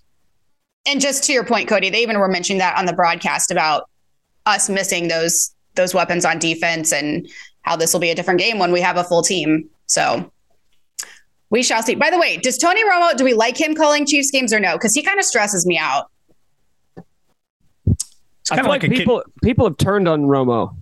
And 0.86 1.00
just 1.00 1.24
to 1.24 1.32
your 1.32 1.44
point, 1.44 1.68
Cody, 1.68 1.90
they 1.90 2.02
even 2.02 2.18
were 2.18 2.28
mentioning 2.28 2.58
that 2.58 2.78
on 2.78 2.86
the 2.86 2.94
broadcast 2.94 3.50
about 3.50 3.90
us 4.46 4.70
missing 4.70 5.08
those 5.08 5.54
those 5.74 5.94
weapons 5.94 6.24
on 6.24 6.38
defense 6.38 6.92
and 6.92 7.28
how 7.62 7.76
this 7.76 7.92
will 7.92 8.00
be 8.00 8.10
a 8.10 8.14
different 8.14 8.40
game 8.40 8.58
when 8.58 8.72
we 8.72 8.80
have 8.80 8.96
a 8.96 9.04
full 9.04 9.22
team. 9.22 9.68
So 9.86 10.30
we 11.50 11.62
shall 11.62 11.82
see. 11.82 11.94
By 11.94 12.10
the 12.10 12.18
way, 12.18 12.36
does 12.38 12.56
Tony 12.56 12.84
Romo, 12.84 13.16
do 13.16 13.24
we 13.24 13.34
like 13.34 13.60
him 13.60 13.74
calling 13.74 14.06
Chiefs 14.06 14.30
games 14.30 14.52
or 14.52 14.60
no? 14.60 14.74
Because 14.74 14.94
he 14.94 15.02
kind 15.02 15.18
of 15.18 15.24
stresses 15.24 15.66
me 15.66 15.78
out. 15.78 16.10
I 18.50 18.56
feel 18.56 18.66
like, 18.66 18.82
like 18.82 18.90
people 18.90 19.22
kid. 19.24 19.32
people 19.42 19.66
have 19.66 19.76
turned 19.76 20.08
on 20.08 20.22
Romo. 20.22 20.76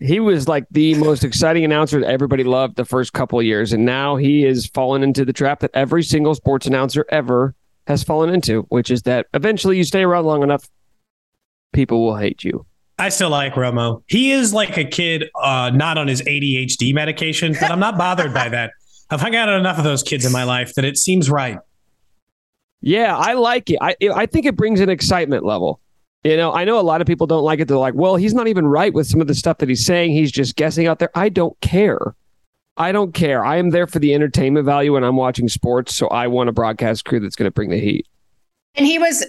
He 0.00 0.18
was 0.18 0.48
like 0.48 0.64
the 0.72 0.94
most 0.96 1.22
exciting 1.22 1.64
announcer 1.64 2.00
that 2.00 2.10
everybody 2.10 2.42
loved 2.42 2.74
the 2.74 2.84
first 2.84 3.12
couple 3.12 3.38
of 3.38 3.44
years, 3.44 3.72
and 3.72 3.84
now 3.84 4.16
he 4.16 4.44
is 4.44 4.66
fallen 4.66 5.04
into 5.04 5.24
the 5.24 5.32
trap 5.32 5.60
that 5.60 5.70
every 5.74 6.02
single 6.02 6.34
sports 6.34 6.66
announcer 6.66 7.06
ever 7.10 7.54
has 7.86 8.02
fallen 8.02 8.34
into, 8.34 8.62
which 8.62 8.90
is 8.90 9.02
that 9.02 9.26
eventually 9.34 9.76
you 9.76 9.84
stay 9.84 10.02
around 10.02 10.24
long 10.24 10.42
enough, 10.42 10.68
people 11.72 12.04
will 12.04 12.16
hate 12.16 12.42
you. 12.42 12.66
I 12.98 13.08
still 13.08 13.30
like 13.30 13.54
Romo. 13.54 14.02
He 14.06 14.30
is 14.32 14.52
like 14.52 14.76
a 14.76 14.84
kid, 14.84 15.24
uh, 15.40 15.70
not 15.74 15.98
on 15.98 16.08
his 16.08 16.22
ADHD 16.22 16.94
medication, 16.94 17.54
but 17.58 17.70
I'm 17.70 17.80
not 17.80 17.98
bothered 17.98 18.32
by 18.34 18.48
that. 18.50 18.72
I've 19.10 19.20
hung 19.20 19.34
out 19.34 19.48
enough 19.48 19.78
of 19.78 19.84
those 19.84 20.02
kids 20.02 20.24
in 20.24 20.32
my 20.32 20.44
life 20.44 20.74
that 20.74 20.84
it 20.84 20.96
seems 20.96 21.28
right. 21.28 21.58
Yeah, 22.80 23.16
I 23.16 23.34
like 23.34 23.70
it. 23.70 23.78
I 23.80 23.94
I 24.14 24.26
think 24.26 24.46
it 24.46 24.56
brings 24.56 24.80
an 24.80 24.88
excitement 24.88 25.44
level. 25.44 25.80
You 26.24 26.36
know, 26.36 26.52
I 26.52 26.64
know 26.64 26.78
a 26.78 26.82
lot 26.82 27.00
of 27.00 27.06
people 27.06 27.26
don't 27.26 27.42
like 27.42 27.58
it. 27.60 27.66
They're 27.66 27.76
like, 27.76 27.94
well, 27.94 28.16
he's 28.16 28.34
not 28.34 28.46
even 28.46 28.66
right 28.66 28.92
with 28.94 29.06
some 29.06 29.20
of 29.20 29.26
the 29.26 29.34
stuff 29.34 29.58
that 29.58 29.68
he's 29.68 29.84
saying. 29.84 30.12
He's 30.12 30.30
just 30.30 30.56
guessing 30.56 30.86
out 30.86 30.98
there. 30.98 31.10
I 31.14 31.28
don't 31.28 31.58
care. 31.60 32.14
I 32.76 32.92
don't 32.92 33.12
care. 33.12 33.44
I 33.44 33.56
am 33.56 33.70
there 33.70 33.86
for 33.86 33.98
the 33.98 34.14
entertainment 34.14 34.64
value 34.64 34.94
when 34.94 35.04
I'm 35.04 35.16
watching 35.16 35.48
sports. 35.48 35.94
So 35.94 36.06
I 36.08 36.28
want 36.28 36.48
a 36.48 36.52
broadcast 36.52 37.04
crew 37.04 37.20
that's 37.20 37.36
going 37.36 37.48
to 37.48 37.52
bring 37.52 37.70
the 37.70 37.80
heat. 37.80 38.06
And 38.76 38.86
he 38.86 38.98
was 38.98 39.26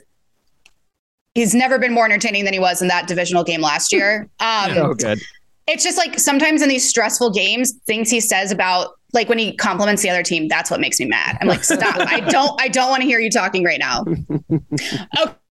he's 1.35 1.53
never 1.53 1.79
been 1.79 1.93
more 1.93 2.05
entertaining 2.05 2.45
than 2.45 2.53
he 2.53 2.59
was 2.59 2.81
in 2.81 2.87
that 2.87 3.07
divisional 3.07 3.43
game 3.43 3.61
last 3.61 3.91
year. 3.91 4.29
Um, 4.39 4.71
oh, 4.77 4.93
good. 4.93 5.21
It's 5.67 5.85
just 5.85 5.97
like 5.97 6.19
sometimes 6.19 6.61
in 6.61 6.67
these 6.67 6.87
stressful 6.87 7.31
games, 7.31 7.73
things 7.85 8.09
he 8.09 8.19
says 8.19 8.51
about 8.51 8.95
like 9.13 9.29
when 9.29 9.37
he 9.37 9.55
compliments 9.55 10.01
the 10.01 10.09
other 10.09 10.23
team, 10.23 10.49
that's 10.49 10.69
what 10.69 10.81
makes 10.81 10.99
me 10.99 11.05
mad. 11.05 11.37
I'm 11.39 11.47
like, 11.47 11.63
stop. 11.63 11.95
I 11.97 12.19
don't 12.19 12.59
I 12.59 12.67
don't 12.67 12.89
want 12.89 13.01
to 13.01 13.07
hear 13.07 13.19
you 13.19 13.29
talking 13.29 13.63
right 13.63 13.79
now. 13.79 14.03